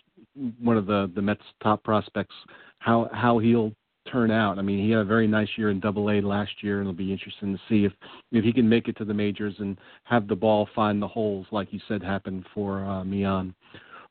one 0.60 0.78
of 0.78 0.86
the 0.86 1.12
the 1.16 1.22
Mets 1.22 1.42
top 1.62 1.84
prospects 1.84 2.36
how 2.80 3.10
how 3.14 3.40
he'll 3.40 3.72
turn 4.12 4.32
out. 4.32 4.60
I 4.60 4.62
mean, 4.62 4.84
he 4.84 4.92
had 4.92 5.00
a 5.00 5.06
very 5.06 5.28
nice 5.28 5.50
year 5.58 5.70
in 5.70 5.80
Double 5.80 6.10
A 6.10 6.22
last 6.22 6.52
year, 6.62 6.80
and 6.80 6.88
it'll 6.88 6.98
be 6.98 7.12
interesting 7.12 7.54
to 7.54 7.62
see 7.70 7.86
if 7.86 7.94
if 8.32 8.44
he 8.44 8.54
can 8.54 8.68
make 8.68 8.88
it 8.88 8.98
to 8.98 9.06
the 9.06 9.13
majors 9.13 9.56
and 9.60 9.78
have 10.04 10.28
the 10.28 10.36
ball 10.36 10.68
find 10.76 11.02
the 11.02 11.08
holes, 11.08 11.46
like 11.52 11.72
you 11.72 11.80
said 11.88 12.04
happened 12.04 12.46
for 12.54 12.84
uh, 12.86 13.04
Millan. 13.04 13.54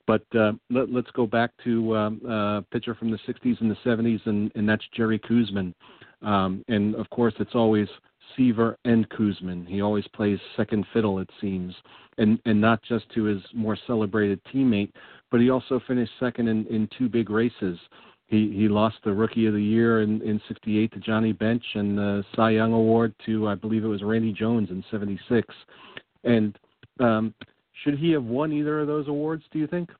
But 0.06 0.24
uh, 0.36 0.52
let, 0.68 0.88
us 0.88 1.10
go 1.14 1.26
back 1.26 1.52
to 1.64 1.96
um, 1.96 2.20
uh, 2.28 2.60
pitcher 2.72 2.94
from 2.94 3.10
the 3.10 3.18
60s 3.18 3.60
and 3.60 3.70
the 3.70 3.76
70s, 3.86 4.20
and, 4.26 4.50
and 4.56 4.68
that's 4.68 4.82
Jerry 4.96 5.20
Koosman. 5.20 5.72
Um, 6.22 6.64
and 6.66 6.96
of 6.96 7.08
course, 7.10 7.34
it's 7.38 7.54
always 7.54 7.86
Seaver 8.36 8.78
and 8.84 9.08
Koosman. 9.10 9.66
He 9.66 9.80
always 9.80 10.06
plays 10.08 10.38
second 10.56 10.86
fiddle, 10.92 11.18
it 11.18 11.30
seems, 11.40 11.74
and 12.18 12.38
and 12.44 12.60
not 12.60 12.82
just 12.82 13.08
to 13.14 13.24
his 13.24 13.42
more 13.54 13.76
celebrated 13.86 14.40
teammate, 14.52 14.92
but 15.30 15.40
he 15.40 15.50
also 15.50 15.80
finished 15.86 16.12
second 16.20 16.48
in, 16.48 16.66
in 16.66 16.88
two 16.98 17.08
big 17.08 17.30
races 17.30 17.78
he 18.32 18.50
he 18.50 18.66
lost 18.66 18.96
the 19.04 19.12
Rookie 19.12 19.46
of 19.46 19.52
the 19.52 19.62
Year 19.62 20.00
in 20.00 20.22
in 20.22 20.40
'68 20.48 20.92
to 20.92 21.00
Johnny 21.00 21.32
Bench 21.32 21.62
and 21.74 21.98
the 21.98 22.24
Cy 22.34 22.50
Young 22.50 22.72
Award 22.72 23.14
to 23.26 23.46
I 23.46 23.54
believe 23.54 23.84
it 23.84 23.88
was 23.88 24.02
Randy 24.02 24.32
Jones 24.32 24.70
in 24.70 24.82
'76. 24.90 25.46
And 26.24 26.58
um, 26.98 27.34
should 27.84 27.98
he 27.98 28.10
have 28.12 28.24
won 28.24 28.52
either 28.52 28.80
of 28.80 28.86
those 28.86 29.06
awards? 29.06 29.44
Do 29.52 29.58
you 29.58 29.66
think? 29.66 29.90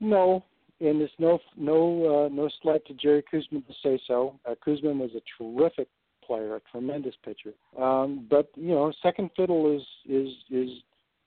No, 0.00 0.44
and 0.80 1.00
there's 1.00 1.10
no 1.18 1.38
no 1.56 2.26
uh, 2.26 2.28
no 2.28 2.50
slight 2.62 2.84
to 2.86 2.94
Jerry 2.94 3.24
Koosman 3.32 3.66
to 3.66 3.72
say 3.82 3.98
so. 4.06 4.38
Uh, 4.46 4.54
Koosman 4.64 4.98
was 4.98 5.10
a 5.16 5.42
terrific 5.42 5.88
player, 6.26 6.56
a 6.56 6.60
tremendous 6.70 7.14
pitcher. 7.24 7.54
Um, 7.82 8.26
but 8.28 8.50
you 8.54 8.74
know, 8.74 8.92
second 9.02 9.30
fiddle 9.34 9.74
is 9.74 9.82
is 10.06 10.28
is 10.50 10.68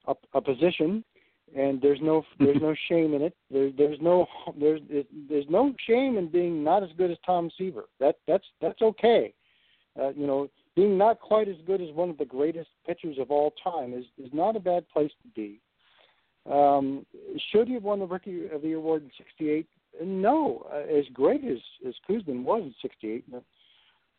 a, 0.07 0.13
a 0.35 0.41
position 0.41 1.03
and 1.55 1.81
there's 1.81 1.99
no 2.01 2.23
there's 2.39 2.61
no 2.61 2.75
shame 2.89 3.13
in 3.13 3.21
it. 3.21 3.35
There, 3.51 3.71
there's 3.77 3.99
no 4.01 4.27
there's 4.59 4.81
there's 5.29 5.45
no 5.49 5.73
shame 5.87 6.17
in 6.17 6.29
being 6.29 6.63
not 6.63 6.83
as 6.83 6.89
good 6.97 7.11
as 7.11 7.17
Tom 7.25 7.49
Seaver. 7.57 7.85
That 7.99 8.15
that's 8.27 8.45
that's 8.61 8.81
okay. 8.81 9.33
Uh, 9.99 10.09
you 10.09 10.25
know, 10.25 10.49
being 10.75 10.97
not 10.97 11.19
quite 11.19 11.47
as 11.47 11.55
good 11.67 11.81
as 11.81 11.91
one 11.93 12.09
of 12.09 12.17
the 12.17 12.25
greatest 12.25 12.69
pitchers 12.85 13.17
of 13.19 13.31
all 13.31 13.53
time 13.63 13.93
is 13.93 14.05
is 14.17 14.31
not 14.33 14.55
a 14.55 14.59
bad 14.59 14.87
place 14.89 15.11
to 15.21 15.27
be. 15.35 15.59
Um, 16.49 17.05
should 17.51 17.67
he 17.67 17.75
have 17.75 17.83
won 17.83 17.99
the 17.99 18.05
Rookie 18.05 18.49
of 18.49 18.61
the 18.61 18.69
Year 18.69 18.77
award 18.77 19.03
in 19.03 19.11
'68? 19.17 19.67
No, 20.03 20.65
uh, 20.73 20.91
as 20.91 21.05
great 21.13 21.43
as 21.45 21.59
as 21.87 21.93
Koosman 22.09 22.43
was 22.43 22.63
in 22.63 22.75
'68. 22.81 23.25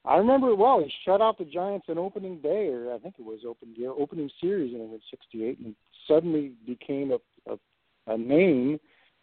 I 0.04 0.16
remember 0.16 0.50
it 0.50 0.58
well. 0.58 0.80
He 0.80 0.92
shut 1.04 1.22
out 1.22 1.38
the 1.38 1.44
Giants 1.44 1.86
in 1.88 1.96
opening 1.96 2.38
day, 2.40 2.68
or 2.68 2.92
I 2.92 2.98
think 2.98 3.14
it 3.18 3.24
was 3.24 3.40
open 3.48 3.74
year, 3.74 3.90
opening 3.90 4.30
series 4.40 4.74
in 4.74 5.00
'68, 5.10 5.58
and 5.60 5.74
suddenly 6.06 6.52
became 6.66 7.12
a, 7.12 7.52
a, 7.52 7.58
a 8.12 8.18
name. 8.18 8.78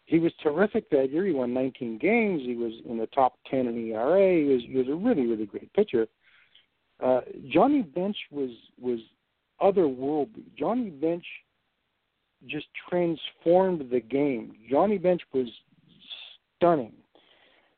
He 0.06 0.18
was 0.18 0.32
terrific 0.42 0.90
that 0.90 1.12
year. 1.12 1.24
He 1.24 1.32
won 1.32 1.54
19 1.54 1.98
games. 1.98 2.42
He 2.44 2.56
was 2.56 2.72
in 2.88 2.98
the 2.98 3.06
top 3.06 3.34
10 3.48 3.68
in 3.68 3.90
ERA. 3.92 4.40
He 4.40 4.44
was, 4.44 4.62
he 4.66 4.76
was 4.76 4.88
a 4.88 4.94
really, 4.94 5.26
really 5.26 5.46
great 5.46 5.72
pitcher. 5.72 6.08
Uh, 7.02 7.20
Johnny 7.48 7.82
Bench 7.82 8.16
was 8.30 8.50
was 8.80 8.98
otherworldly. 9.60 10.44
Johnny 10.58 10.90
Bench 10.90 11.24
just 12.46 12.66
transformed 12.88 13.88
the 13.90 14.00
game. 14.00 14.56
Johnny 14.68 14.98
Bench 14.98 15.22
was 15.32 15.46
stunning. 16.56 16.92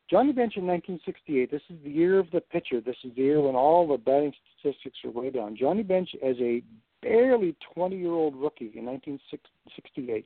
Johnny 0.09 0.33
Bench 0.33 0.53
in 0.55 0.67
1968, 0.67 1.49
this 1.49 1.61
is 1.69 1.77
the 1.83 1.89
year 1.89 2.19
of 2.19 2.29
the 2.31 2.41
pitcher. 2.41 2.79
This 2.79 2.95
is 3.03 3.11
the 3.15 3.23
year 3.23 3.41
when 3.41 3.55
all 3.55 3.87
the 3.87 3.97
batting 3.97 4.33
statistics 4.59 4.97
are 5.03 5.09
way 5.09 5.31
down. 5.31 5.57
Johnny 5.57 5.81
Bench, 5.81 6.09
as 6.23 6.35
a 6.39 6.61
barely 7.01 7.55
20 7.73 7.95
year 7.95 8.11
old 8.11 8.35
rookie 8.35 8.71
in 8.75 8.85
1968. 8.85 10.25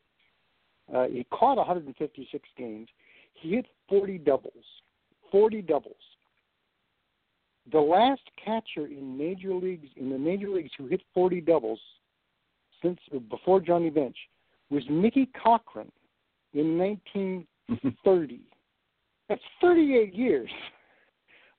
Uh, 0.93 1.05
he 1.07 1.25
caught 1.31 1.57
156 1.57 2.49
games. 2.57 2.87
He 3.33 3.51
hit 3.51 3.67
40 3.87 4.17
doubles. 4.19 4.53
40 5.31 5.61
doubles. 5.61 5.95
The 7.71 7.79
last 7.79 8.21
catcher 8.43 8.87
in 8.87 9.17
major 9.17 9.53
leagues 9.53 9.89
in 9.95 10.09
the 10.09 10.17
major 10.17 10.49
leagues 10.49 10.71
who 10.77 10.87
hit 10.87 11.01
40 11.13 11.41
doubles 11.41 11.79
since 12.81 12.99
before 13.29 13.59
Johnny 13.59 13.91
Bench 13.91 14.17
was 14.69 14.83
Mickey 14.89 15.29
Cochrane 15.41 15.91
in 16.53 16.77
1930. 16.77 18.41
That's 19.29 19.41
38 19.61 20.13
years. 20.13 20.49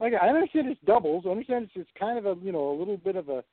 Like 0.01 0.13
I 0.21 0.29
understand 0.29 0.69
it's 0.69 0.81
doubles. 0.85 1.25
I 1.27 1.31
understand 1.31 1.65
it's, 1.65 1.73
it's 1.77 1.99
kind 1.99 2.19
of 2.19 2.27
a 2.27 2.41
you 2.43 2.53
know 2.53 2.71
a 2.71 2.77
little 2.77 2.97
bit 2.97 3.17
of 3.17 3.29
a 3.29 3.45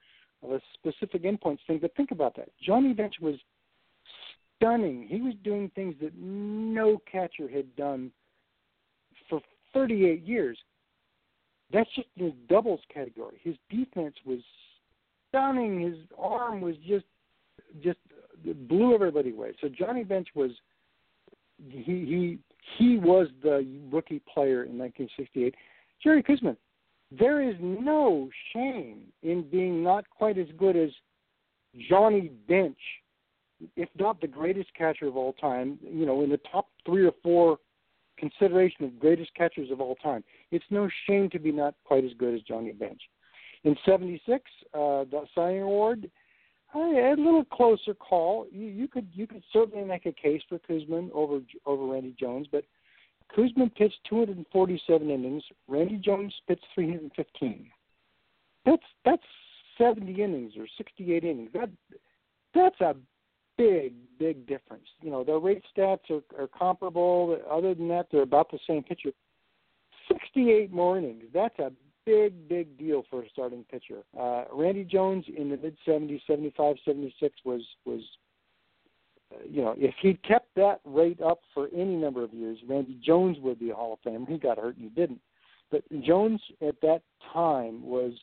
of 0.43 0.51
a 0.51 0.61
specific 0.73 1.23
endpoints 1.23 1.59
thing. 1.67 1.79
But 1.81 1.95
think 1.95 2.11
about 2.11 2.35
that. 2.35 2.49
Johnny 2.61 2.93
Bench 2.93 3.15
was 3.21 3.35
stunning. 4.55 5.07
He 5.07 5.21
was 5.21 5.33
doing 5.43 5.71
things 5.75 5.95
that 6.01 6.13
no 6.17 7.01
catcher 7.09 7.47
had 7.47 7.73
done 7.75 8.11
for 9.29 9.41
38 9.73 10.23
years. 10.23 10.57
That's 11.71 11.89
just 11.95 12.07
in 12.15 12.25
his 12.25 12.33
doubles 12.49 12.79
category. 12.93 13.39
His 13.43 13.55
defense 13.69 14.15
was 14.25 14.39
stunning. 15.29 15.81
His 15.81 15.97
arm 16.17 16.61
was 16.61 16.75
just 16.87 17.05
just 17.83 17.99
blew 18.69 18.95
everybody 18.95 19.31
away. 19.31 19.53
So 19.61 19.67
Johnny 19.67 20.03
Bench 20.03 20.29
was 20.33 20.51
he 21.69 21.83
he 21.83 22.39
he 22.77 22.97
was 22.97 23.27
the 23.41 23.65
rookie 23.91 24.21
player 24.33 24.63
in 24.63 24.77
1968. 24.77 25.55
Jerry 26.03 26.23
Koosman 26.23 26.57
there 27.11 27.41
is 27.41 27.55
no 27.59 28.29
shame 28.53 29.03
in 29.23 29.43
being 29.49 29.83
not 29.83 30.09
quite 30.09 30.37
as 30.37 30.47
good 30.57 30.75
as 30.75 30.89
Johnny 31.89 32.31
Bench, 32.47 32.77
if 33.75 33.89
not 33.97 34.19
the 34.19 34.27
greatest 34.27 34.73
catcher 34.77 35.07
of 35.07 35.15
all 35.15 35.33
time, 35.33 35.79
you 35.81 36.05
know, 36.05 36.21
in 36.21 36.29
the 36.29 36.39
top 36.51 36.67
three 36.85 37.05
or 37.05 37.13
four 37.23 37.59
consideration 38.17 38.83
of 38.83 38.99
greatest 38.99 39.33
catchers 39.35 39.71
of 39.71 39.79
all 39.79 39.95
time. 39.95 40.23
It's 40.51 40.65
no 40.69 40.89
shame 41.07 41.29
to 41.29 41.39
be 41.39 41.51
not 41.51 41.75
quite 41.83 42.03
as 42.03 42.11
good 42.17 42.33
as 42.33 42.41
Johnny 42.41 42.71
Bench. 42.71 43.01
In 43.63 43.75
'76, 43.85 44.43
uh, 44.73 45.05
the 45.05 45.25
Young 45.35 45.61
Award, 45.61 46.11
a 46.75 47.15
little 47.17 47.45
closer 47.45 47.93
call. 47.93 48.47
You, 48.51 48.67
you 48.67 48.87
could 48.87 49.07
you 49.13 49.27
could 49.27 49.43
certainly 49.51 49.85
make 49.85 50.05
a 50.05 50.11
case 50.11 50.41
for 50.47 50.59
Koosman 50.59 51.09
over 51.13 51.39
over 51.65 51.85
Randy 51.85 52.15
Jones, 52.19 52.47
but 52.51 52.63
Koosman 53.35 53.73
pitched 53.75 53.99
247 54.09 55.09
innings. 55.09 55.43
Randy 55.67 55.97
Jones 55.97 56.33
pitched 56.47 56.65
315. 56.75 57.67
That's 58.65 58.83
that's 59.05 59.23
70 59.77 60.21
innings 60.21 60.53
or 60.57 60.65
68 60.77 61.23
innings. 61.23 61.49
That 61.53 61.69
that's 62.53 62.79
a 62.81 62.95
big 63.57 63.93
big 64.19 64.45
difference. 64.47 64.87
You 65.01 65.11
know 65.11 65.23
their 65.23 65.39
rate 65.39 65.63
stats 65.75 66.09
are, 66.09 66.21
are 66.41 66.47
comparable. 66.47 67.37
Other 67.49 67.73
than 67.73 67.87
that, 67.89 68.07
they're 68.11 68.21
about 68.21 68.51
the 68.51 68.59
same 68.67 68.83
pitcher. 68.83 69.11
68 70.07 70.71
more 70.71 70.97
innings. 70.97 71.25
That's 71.33 71.57
a 71.59 71.71
big 72.07 72.47
big 72.47 72.77
deal 72.77 73.03
for 73.09 73.21
a 73.21 73.29
starting 73.29 73.65
pitcher. 73.69 73.99
Uh, 74.19 74.45
Randy 74.51 74.83
Jones 74.83 75.25
in 75.35 75.49
the 75.49 75.57
mid 75.57 75.77
70s, 75.85 76.21
75, 76.25 76.77
76 76.85 77.35
was 77.45 77.61
was 77.85 78.01
you 79.45 79.61
know, 79.61 79.75
if 79.77 79.93
he'd 80.01 80.21
kept 80.23 80.47
that 80.55 80.79
rate 80.85 81.21
up 81.21 81.39
for 81.53 81.67
any 81.75 81.95
number 81.95 82.23
of 82.23 82.33
years, 82.33 82.57
Randy 82.67 82.97
Jones 83.03 83.37
would 83.41 83.59
be 83.59 83.69
a 83.69 83.75
Hall 83.75 83.93
of 83.93 83.99
Famer. 84.11 84.27
He 84.27 84.37
got 84.37 84.57
hurt 84.57 84.77
and 84.77 84.85
he 84.85 84.89
didn't. 84.89 85.21
But 85.69 85.83
Jones 86.01 86.41
at 86.65 86.79
that 86.81 87.01
time 87.33 87.85
was 87.85 88.13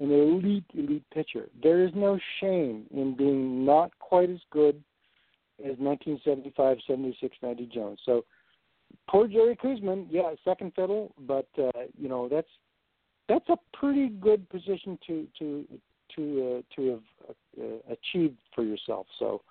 an 0.00 0.10
elite, 0.10 0.64
elite 0.74 1.04
pitcher. 1.14 1.48
There 1.62 1.84
is 1.84 1.92
no 1.94 2.18
shame 2.40 2.86
in 2.90 3.16
being 3.16 3.64
not 3.64 3.96
quite 4.00 4.30
as 4.30 4.40
good 4.50 4.82
as 5.60 5.76
1975, 5.78 6.78
76, 6.86 7.36
90 7.42 7.66
Jones. 7.66 8.00
So 8.04 8.24
poor 9.08 9.28
Jerry 9.28 9.56
Koosman, 9.56 10.06
yeah, 10.10 10.32
second 10.44 10.72
fiddle, 10.74 11.12
but 11.20 11.48
uh, 11.58 11.70
you 11.96 12.08
know 12.08 12.28
that's 12.28 12.48
that's 13.30 13.48
a 13.48 13.76
pretty 13.76 14.08
good 14.08 14.48
position 14.48 14.98
to 15.06 15.26
to 15.38 15.64
to 16.16 16.58
uh, 16.58 16.74
to 16.74 16.90
have 16.90 17.36
uh, 17.60 17.92
achieved 17.92 18.38
for 18.54 18.64
yourself. 18.64 19.06
So 19.18 19.42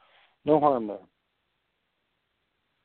no 0.46 0.60
harm 0.60 0.88
there. 0.88 0.98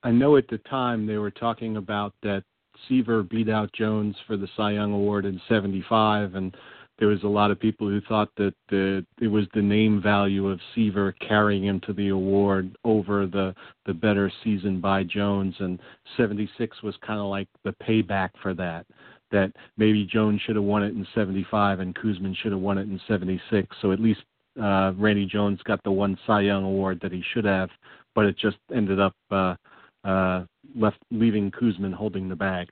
I 0.04 0.12
know 0.12 0.36
at 0.36 0.48
the 0.48 0.58
time 0.58 1.06
they 1.06 1.16
were 1.16 1.30
talking 1.30 1.76
about 1.78 2.14
that 2.22 2.44
Seaver 2.88 3.22
beat 3.22 3.48
out 3.48 3.72
Jones 3.72 4.14
for 4.26 4.36
the 4.36 4.48
Cy 4.56 4.72
Young 4.72 4.92
Award 4.92 5.24
in 5.24 5.40
'75, 5.48 6.36
and 6.36 6.56
there 7.00 7.08
was 7.08 7.24
a 7.24 7.28
lot 7.28 7.50
of 7.50 7.58
people 7.58 7.88
who 7.88 8.00
thought 8.02 8.30
that 8.36 8.54
the 8.68 9.04
it 9.20 9.26
was 9.26 9.46
the 9.54 9.62
name 9.62 10.00
value 10.00 10.48
of 10.48 10.60
Seaver 10.74 11.12
carrying 11.26 11.64
him 11.64 11.80
to 11.86 11.92
the 11.92 12.10
award 12.10 12.76
over 12.84 13.26
the 13.26 13.52
the 13.86 13.94
better 13.94 14.30
season 14.44 14.80
by 14.80 15.02
Jones, 15.02 15.56
and 15.58 15.80
'76 16.16 16.82
was 16.84 16.94
kind 17.04 17.18
of 17.18 17.26
like 17.26 17.48
the 17.64 17.74
payback 17.82 18.30
for 18.40 18.54
that. 18.54 18.86
That 19.34 19.52
maybe 19.76 20.06
Jones 20.06 20.40
should 20.46 20.54
have 20.54 20.64
won 20.64 20.84
it 20.84 20.94
in 20.94 21.04
'75 21.12 21.80
and 21.80 21.92
Koosman 21.92 22.36
should 22.36 22.52
have 22.52 22.60
won 22.60 22.78
it 22.78 22.82
in 22.82 23.00
'76. 23.08 23.66
So 23.82 23.90
at 23.90 23.98
least 23.98 24.20
uh, 24.62 24.92
Randy 24.96 25.26
Jones 25.26 25.58
got 25.64 25.82
the 25.82 25.90
one 25.90 26.16
Cy 26.24 26.42
Young 26.42 26.62
award 26.62 27.00
that 27.02 27.10
he 27.10 27.20
should 27.32 27.44
have, 27.44 27.68
but 28.14 28.26
it 28.26 28.38
just 28.38 28.58
ended 28.72 29.00
up 29.00 29.14
uh, 29.32 29.56
uh, 30.04 30.44
left 30.76 30.98
leaving 31.10 31.50
Koosman 31.50 31.92
holding 31.92 32.28
the 32.28 32.36
bag. 32.36 32.68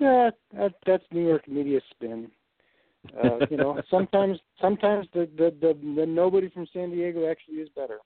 Yeah, 0.00 0.30
that, 0.56 0.74
that's 0.84 1.04
New 1.12 1.26
York 1.26 1.46
media 1.46 1.80
spin. 1.90 2.28
Uh, 3.16 3.38
you 3.50 3.56
know, 3.56 3.80
sometimes 3.90 4.38
sometimes 4.60 5.06
the, 5.14 5.28
the 5.36 5.54
the 5.60 5.78
the 5.96 6.06
nobody 6.06 6.48
from 6.48 6.66
San 6.72 6.90
Diego 6.90 7.30
actually 7.30 7.56
is 7.56 7.68
better. 7.76 7.98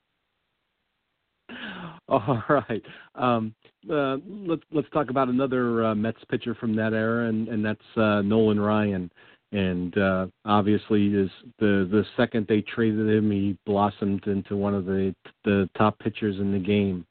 All 2.08 2.42
right. 2.48 2.82
Um, 3.14 3.54
uh, 3.90 4.16
let's 4.26 4.62
let's 4.72 4.88
talk 4.90 5.10
about 5.10 5.28
another 5.28 5.86
uh, 5.86 5.94
Mets 5.94 6.22
pitcher 6.28 6.54
from 6.54 6.76
that 6.76 6.92
era, 6.92 7.28
and 7.28 7.48
and 7.48 7.64
that's 7.64 7.80
uh, 7.96 8.22
Nolan 8.22 8.60
Ryan. 8.60 9.10
And 9.52 9.96
uh, 9.98 10.26
obviously, 10.44 11.08
is 11.08 11.30
the 11.58 11.88
the 11.90 12.04
second 12.16 12.46
they 12.48 12.62
traded 12.62 13.08
him, 13.08 13.30
he 13.30 13.56
blossomed 13.66 14.26
into 14.26 14.56
one 14.56 14.74
of 14.74 14.86
the 14.86 15.14
the 15.44 15.68
top 15.76 15.98
pitchers 15.98 16.36
in 16.38 16.52
the 16.52 16.58
game. 16.58 17.06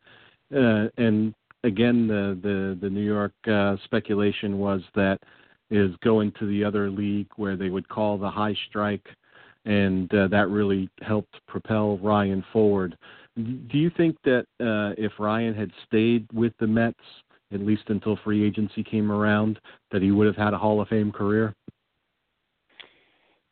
Uh, 0.54 0.88
and 0.97 1.34
again, 1.63 2.08
the 2.08 2.38
the 2.41 2.77
the 2.82 2.89
New 2.89 3.04
York 3.04 3.34
uh, 3.47 3.75
speculation 3.86 4.58
was 4.58 4.82
that 4.95 5.19
is 5.69 5.91
going 6.04 6.34
to 6.39 6.47
the 6.47 6.63
other 6.63 6.89
league 6.89 7.30
where 7.38 7.56
they 7.56 7.69
would 7.69 7.88
call 7.88 8.17
the 8.17 8.30
high 8.30 8.56
strike, 8.69 9.08
and 9.65 10.13
uh, 10.13 10.27
that 10.27 10.49
really 10.49 10.89
helped 11.01 11.36
propel 11.47 11.97
Ryan 11.99 12.43
forward. 12.51 12.97
Do 13.36 13.78
you 13.78 13.89
think 13.96 14.17
that 14.24 14.46
uh, 14.60 14.94
if 14.98 15.13
Ryan 15.20 15.54
had 15.54 15.72
stayed 15.86 16.28
with 16.34 16.54
the 16.60 16.67
Mets, 16.67 17.00
at 17.54 17.62
least 17.62 17.84
until 17.88 18.17
free 18.24 18.46
agency 18.46 18.84
came 18.84 19.12
around, 19.12 19.60
that 19.91 20.02
he 20.02 20.12
would 20.12 20.28
have 20.28 20.36
had 20.36 20.54
a 20.54 20.58
Hall 20.58 20.82
of 20.82 20.88
Fame 20.89 21.12
career? 21.12 21.56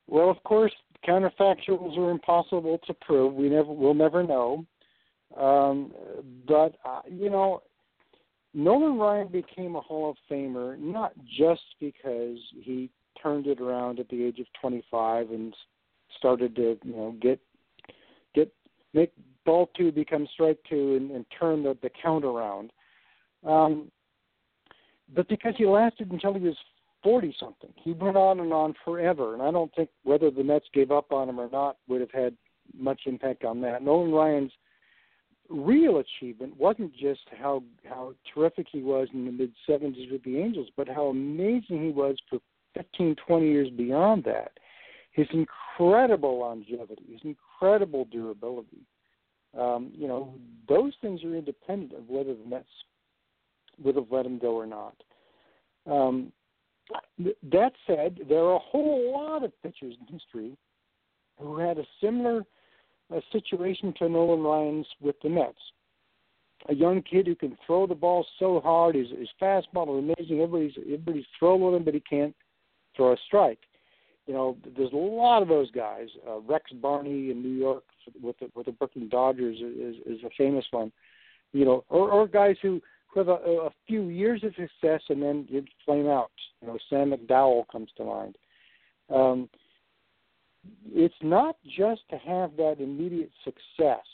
Well, 0.08 0.30
of 0.30 0.42
course, 0.44 0.74
counterfactuals 1.08 1.98
are 1.98 2.12
impossible 2.12 2.80
to 2.88 2.94
prove. 2.96 3.34
We 3.34 3.50
never, 3.50 3.72
we'll 3.72 3.94
never 3.94 4.24
know. 4.24 4.66
Um, 5.38 5.94
but 6.48 6.76
uh, 6.84 7.02
you 7.10 7.30
know, 7.30 7.62
Nolan 8.54 8.98
Ryan 8.98 9.28
became 9.28 9.76
a 9.76 9.82
Hall 9.82 10.10
of 10.10 10.18
Famer 10.30 10.78
not 10.80 11.14
just 11.38 11.62
because 11.80 12.38
he 12.62 12.90
turned 13.22 13.48
it 13.48 13.62
around 13.62 14.00
at 14.00 14.10
the 14.10 14.24
age 14.24 14.40
of 14.40 14.48
25 14.60 15.30
and 15.32 15.54
started 16.18 16.56
to 16.56 16.78
you 16.84 16.96
know 16.96 17.16
get 17.22 17.40
get 18.34 18.52
make 18.94 19.12
ball 19.50 19.70
two 19.76 19.92
become 19.92 20.28
strike 20.32 20.60
two 20.70 20.96
and, 20.96 21.10
and 21.10 21.26
turn 21.40 21.64
the 21.64 21.76
the 21.82 21.90
count 22.02 22.24
around, 22.24 22.72
um, 23.48 23.92
but 25.16 25.28
because 25.28 25.56
he 25.58 25.66
lasted 25.66 26.12
until 26.12 26.36
he 26.36 26.42
was 26.42 26.56
40 27.04 27.36
something. 27.40 27.72
He 27.76 27.94
went 27.94 28.18
on 28.18 28.40
and 28.42 28.54
on 28.54 28.76
forever, 28.86 29.34
and 29.34 29.42
I 29.42 29.52
don't 29.52 29.74
think 29.74 29.90
whether 30.04 30.30
the 30.30 30.44
Mets 30.44 30.68
gave 30.74 30.92
up 30.92 31.12
on 31.12 31.30
him 31.30 31.40
or 31.40 31.50
not 31.50 31.78
would 31.88 32.02
have 32.02 32.12
had 32.12 32.36
much 32.78 33.02
impact 33.08 33.44
on 33.44 33.60
that. 33.62 33.82
Nolan 33.82 34.12
Ryan's 34.12 34.52
real 35.50 35.98
achievement 35.98 36.56
wasn't 36.58 36.94
just 36.94 37.22
how 37.42 37.64
how 37.90 38.14
terrific 38.32 38.68
he 38.72 38.84
was 38.84 39.08
in 39.14 39.26
the 39.26 39.32
mid 39.32 39.52
70s 39.68 40.12
with 40.12 40.24
the 40.24 40.38
Angels, 40.38 40.68
but 40.78 40.88
how 40.88 41.08
amazing 41.08 41.84
he 41.84 41.92
was 41.92 42.18
for 42.30 42.40
15, 42.76 43.16
20 43.26 43.48
years 43.48 43.70
beyond 43.72 44.24
that. 44.26 44.52
His 45.12 45.28
incredible 45.34 46.40
longevity, 46.40 47.06
his 47.12 47.22
incredible 47.24 48.06
durability. 48.12 48.86
Um, 49.58 49.92
you 49.96 50.08
know, 50.08 50.34
those 50.68 50.94
things 51.02 51.24
are 51.24 51.36
independent 51.36 51.94
of 51.94 52.08
whether 52.08 52.34
the 52.34 52.46
Mets 52.46 52.68
would 53.84 53.96
have 53.96 54.12
let 54.12 54.26
him 54.26 54.38
go 54.38 54.56
or 54.56 54.66
not. 54.66 54.96
Um, 55.90 56.32
that 57.18 57.72
said, 57.88 58.20
there 58.28 58.40
are 58.40 58.56
a 58.56 58.60
whole 58.60 59.12
lot 59.14 59.44
of 59.44 59.52
pitchers 59.62 59.96
in 60.00 60.14
history 60.14 60.58
who 61.40 61.58
had 61.58 61.78
a 61.78 61.86
similar 62.02 62.44
a 63.12 63.22
situation 63.32 63.94
to 63.98 64.08
Nolan 64.08 64.44
Ryan's 64.44 64.88
with 65.02 65.16
the 65.24 65.30
Mets. 65.30 65.58
A 66.68 66.76
young 66.76 67.02
kid 67.02 67.26
who 67.26 67.36
can 67.36 67.58
throw 67.66 67.88
the 67.88 67.96
ball 67.96 68.26
so 68.38 68.60
hard, 68.60 68.96
his, 68.96 69.08
his 69.10 69.30
fastball 69.42 69.98
is 69.98 70.16
amazing. 70.18 70.42
Everybody's 70.42 70.74
everybody's 70.78 71.26
throwing 71.38 71.76
him, 71.76 71.84
but 71.84 71.94
he 71.94 72.02
can't 72.02 72.36
throw 72.96 73.14
a 73.14 73.18
strike. 73.26 73.60
You 74.30 74.36
know, 74.36 74.58
there's 74.78 74.94
a 74.94 74.96
lot 74.96 75.42
of 75.42 75.48
those 75.48 75.72
guys. 75.72 76.08
Uh, 76.30 76.38
Rex 76.42 76.72
Barney 76.74 77.32
in 77.32 77.42
New 77.42 77.50
York 77.50 77.84
with 78.22 78.38
the 78.38 78.52
with 78.54 78.68
the 78.68 78.72
Brooklyn 78.72 79.10
Dodgers 79.10 79.58
is 79.58 79.96
is 80.06 80.24
a 80.24 80.30
famous 80.38 80.66
one. 80.70 80.92
You 81.52 81.66
know, 81.66 81.84
or 81.90 82.12
or 82.12 82.28
guys 82.28 82.56
who 82.62 82.80
who 83.08 83.22
have 83.22 83.28
a, 83.28 83.32
a 83.32 83.72
few 83.88 84.10
years 84.10 84.44
of 84.44 84.54
success 84.54 85.02
and 85.10 85.24
then 85.24 85.48
flame 85.84 86.08
out. 86.08 86.30
You 86.62 86.68
know, 86.68 86.78
Sam 86.92 87.10
McDowell 87.12 87.68
comes 87.72 87.90
to 87.98 88.06
mind. 88.06 88.38
Um, 89.12 89.50
it's 90.86 91.16
not 91.24 91.56
just 91.66 92.02
to 92.12 92.18
have 92.20 92.56
that 92.58 92.76
immediate 92.80 93.32
success, 93.44 94.06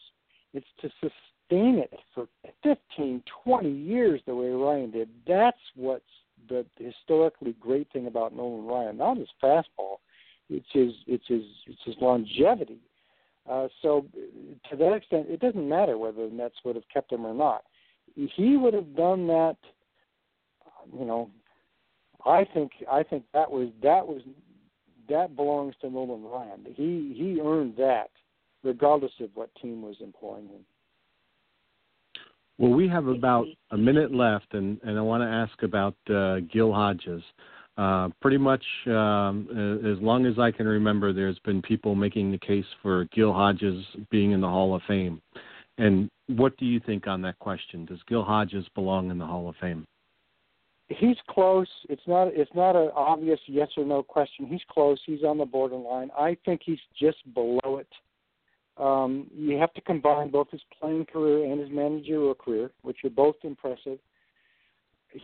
it's 0.54 0.65
to 0.80 0.89
sustain 1.01 1.78
it 1.78 1.91
for 2.13 2.30
15, 2.63 3.21
20 3.43 3.69
years 3.69 4.21
the 4.25 4.34
way 4.34 4.47
Ryan 4.47 4.91
did. 4.91 5.10
That's 5.28 5.58
what's 5.75 6.06
the 6.47 6.65
historically 6.78 7.54
great 7.60 7.91
thing 7.91 8.08
about 8.08 8.34
Nolan 8.34 8.65
Ryan, 8.65 8.97
not 8.97 9.17
his 9.17 9.28
fastball, 9.43 9.97
it's 10.49 10.67
his 10.71 10.91
it's 11.08 11.27
his 11.27 11.43
it's 11.67 11.81
his 11.86 11.95
longevity. 12.01 12.79
Uh, 13.49 13.67
so 13.81 14.05
to 14.69 14.75
that 14.75 14.93
extent, 14.93 15.27
it 15.29 15.39
doesn't 15.39 15.69
matter 15.69 15.97
whether 15.97 16.27
the 16.27 16.34
Mets 16.34 16.55
would 16.63 16.75
have 16.75 16.88
kept 16.91 17.12
him 17.12 17.25
or 17.25 17.34
not. 17.34 17.63
He 18.15 18.58
would 18.58 18.73
have 18.73 18.95
done 18.95 19.27
that. 19.27 19.58
You 20.97 21.05
know, 21.05 21.29
I 22.25 22.45
think 22.53 22.71
I 22.91 23.03
think 23.03 23.23
that 23.34 23.49
was 23.49 23.69
that 23.84 24.05
was 24.05 24.21
that 25.10 25.36
belongs 25.36 25.75
to 25.81 25.89
Nolan 25.89 26.23
Ryan. 26.23 26.65
He 26.75 27.13
he 27.15 27.39
earned 27.43 27.75
that, 27.77 28.10
regardless 28.63 29.12
of 29.19 29.29
what 29.36 29.53
team 29.62 29.81
was 29.81 29.95
employing 29.99 30.47
him. 30.47 30.65
Well, 32.58 32.71
we 32.71 32.88
have 32.88 33.08
about 33.08 33.47
a 33.71 33.77
minute 33.77 34.13
left, 34.13 34.53
and, 34.53 34.79
and 34.84 34.97
I 34.97 35.01
want 35.01 35.23
to 35.23 35.27
ask 35.27 35.62
about 35.62 35.95
uh, 36.10 36.39
Gil 36.51 36.71
Hodges. 36.71 37.21
Uh, 37.77 38.09
pretty 38.21 38.38
much 38.38 38.63
um, 38.88 39.47
as 39.85 40.01
long 40.01 40.25
as 40.25 40.39
I 40.39 40.49
can 40.51 40.65
remember, 40.65 41.11
there's 41.11 41.39
been 41.39 41.61
people 41.61 41.93
making 41.93 42.31
the 42.31 42.38
case 42.38 42.65
for 42.81 43.05
Gil 43.13 43.33
Hodges 43.33 43.83
being 44.09 44.31
in 44.31 44.39
the 44.39 44.47
Hall 44.47 44.73
of 44.75 44.81
Fame. 44.88 45.21
And 45.77 46.09
what 46.27 46.55
do 46.57 46.65
you 46.65 46.79
think 46.79 47.05
on 47.05 47.21
that 47.23 47.38
question? 47.39 47.85
Does 47.85 47.99
Gil 48.07 48.23
Hodges 48.23 48.65
belong 48.75 49.11
in 49.11 49.17
the 49.17 49.25
Hall 49.25 49.49
of 49.49 49.55
Fame? 49.59 49.85
he's 50.89 51.17
close. 51.29 51.67
It's 51.89 52.01
not 52.07 52.27
it's 52.33 52.53
not 52.53 52.75
an 52.75 52.91
obvious 52.95 53.39
yes 53.47 53.69
or 53.77 53.85
no 53.85 54.03
question. 54.03 54.45
He's 54.45 54.61
close. 54.69 54.99
He's 55.05 55.23
on 55.23 55.38
the 55.38 55.45
borderline. 55.45 56.09
I 56.17 56.38
think 56.45 56.61
he's 56.63 56.79
just 56.99 57.17
below 57.33 57.79
it. 57.79 57.88
Um, 58.77 59.27
you 59.33 59.57
have 59.57 59.73
to 59.75 59.81
combine 59.81 60.29
both 60.29 60.51
his 60.51 60.61
playing 60.79 61.05
career 61.05 61.49
and 61.49 61.61
his 61.61 61.69
managerial 61.71 62.35
career, 62.35 62.71
which 62.81 62.97
are 63.05 63.09
both 63.09 63.35
impressive. 63.43 63.99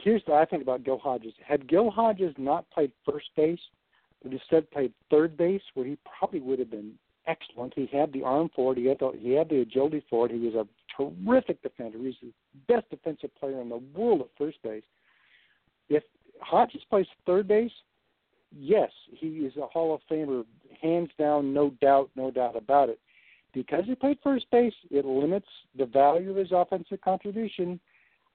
Here's 0.04 0.22
what 0.26 0.38
I 0.38 0.46
think 0.46 0.64
about 0.64 0.84
Gil 0.84 0.98
Hodges. 0.98 1.34
Had 1.46 1.68
Gil 1.68 1.92
Hodges 1.92 2.34
not 2.38 2.70
played 2.72 2.92
first 3.10 3.28
base, 3.36 3.60
but 4.24 4.32
instead 4.32 4.70
played 4.72 4.94
third 5.10 5.36
base, 5.36 5.62
where 5.74 5.86
he 5.86 5.98
probably 6.18 6.40
would 6.40 6.60
have 6.60 6.72
been 6.72 6.94
excellent. 7.28 7.74
He 7.76 7.88
had 7.92 8.14
the 8.14 8.24
arm 8.24 8.50
for 8.56 8.74
it. 8.74 8.78
He 8.78 8.86
had 8.86 9.00
the, 9.00 9.12
he 9.20 9.32
had 9.32 9.50
the 9.50 9.62
agility 9.62 10.04
for 10.10 10.28
it. 10.28 10.32
He 10.32 10.40
was 10.40 10.56
a 10.56 10.68
terrific 10.96 11.62
defender. 11.62 11.98
He's 12.00 12.16
the 12.22 12.32
best 12.68 12.90
defensive 12.90 13.34
player 13.40 13.62
in 13.62 13.70
the 13.70 13.82
world 13.96 14.22
at 14.22 14.28
first 14.38 14.62
base 14.64 14.84
if 15.92 16.04
Hodges 16.40 16.82
plays 16.90 17.06
third 17.26 17.48
base, 17.48 17.72
yes, 18.58 18.90
he 19.12 19.28
is 19.28 19.56
a 19.58 19.68
Hall 19.68 19.94
of 19.94 20.02
Famer, 20.10 20.46
hands 20.82 21.10
down, 21.20 21.54
no 21.54 21.72
doubt, 21.82 22.10
no 22.16 22.32
doubt 22.32 22.56
about 22.56 22.90
it. 22.90 23.00
Because 23.54 23.84
he 23.86 23.96
played 23.96 24.18
first 24.24 24.46
base, 24.52 24.74
it 24.90 25.06
limits 25.06 25.48
the 25.78 25.86
value 25.86 26.32
of 26.32 26.38
his 26.38 26.52
offensive 26.54 27.02
contribution. 27.02 27.80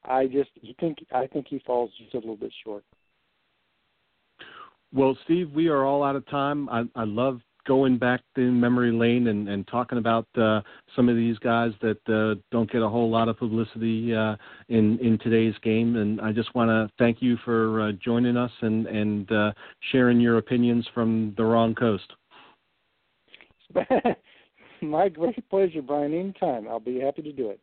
I 0.09 0.27
just 0.27 0.51
think 0.81 0.99
I 1.13 1.27
think 1.27 1.47
he 1.49 1.61
falls 1.67 1.91
just 1.99 2.15
a 2.15 2.19
little 2.19 2.37
bit 2.37 2.53
short. 2.65 2.85
Well, 4.93 5.17
Steve, 5.25 5.51
we 5.53 5.69
are 5.69 5.85
all 5.85 6.03
out 6.03 6.17
of 6.17 6.27
time. 6.29 6.69
I, 6.69 6.85
I 6.95 7.05
love 7.05 7.41
going 7.67 7.99
back 7.99 8.21
in 8.37 8.59
memory 8.59 8.93
lane 8.93 9.27
and, 9.27 9.49
and 9.49 9.67
talking 9.67 9.99
about 9.99 10.27
uh, 10.39 10.61
some 10.95 11.09
of 11.09 11.17
these 11.17 11.37
guys 11.39 11.73
that 11.83 11.99
uh, 12.09 12.41
don't 12.53 12.71
get 12.71 12.83
a 12.83 12.89
whole 12.89 13.11
lot 13.11 13.29
of 13.29 13.37
publicity 13.37 14.15
uh, 14.15 14.37
in 14.69 14.99
in 15.01 15.19
today's 15.19 15.55
game. 15.63 15.97
And 15.97 16.21
I 16.21 16.33
just 16.33 16.55
want 16.55 16.71
to 16.71 16.89
thank 16.99 17.21
you 17.21 17.37
for 17.45 17.89
uh, 17.89 17.93
joining 17.93 18.37
us 18.37 18.53
and 18.61 18.87
and 18.87 19.31
uh, 19.33 19.53
sharing 19.93 20.21
your 20.21 20.39
opinions 20.39 20.89
from 20.95 21.35
the 21.37 21.45
wrong 21.45 21.75
coast. 21.75 22.13
My 24.83 25.09
great 25.09 25.49
pleasure, 25.51 25.83
Brian. 25.83 26.15
Anytime, 26.15 26.69
I'll 26.69 26.81
be 26.81 27.01
happy 27.01 27.23
to 27.23 27.33
do 27.33 27.51
it. 27.51 27.61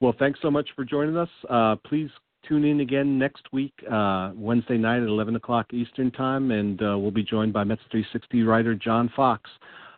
Well, 0.00 0.14
thanks 0.18 0.38
so 0.42 0.50
much 0.50 0.68
for 0.76 0.84
joining 0.84 1.16
us. 1.16 1.28
Uh, 1.48 1.76
please 1.86 2.10
tune 2.46 2.64
in 2.64 2.80
again 2.80 3.18
next 3.18 3.46
week, 3.52 3.72
uh, 3.90 4.32
Wednesday 4.34 4.76
night 4.76 5.02
at 5.02 5.08
11 5.08 5.36
o'clock 5.36 5.72
Eastern 5.72 6.10
Time, 6.10 6.50
and 6.50 6.80
uh, 6.82 6.98
we'll 6.98 7.10
be 7.10 7.22
joined 7.22 7.52
by 7.52 7.64
Mets 7.64 7.80
360 7.90 8.42
writer 8.42 8.74
John 8.74 9.10
Fox. 9.16 9.50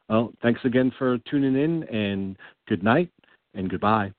Well, 0.09 0.33
thanks 0.41 0.61
again 0.65 0.93
for 0.99 1.19
tuning 1.31 1.57
in, 1.57 1.83
and 1.85 2.37
good 2.69 2.83
night 2.83 3.11
and 3.55 3.69
goodbye. 3.69 4.13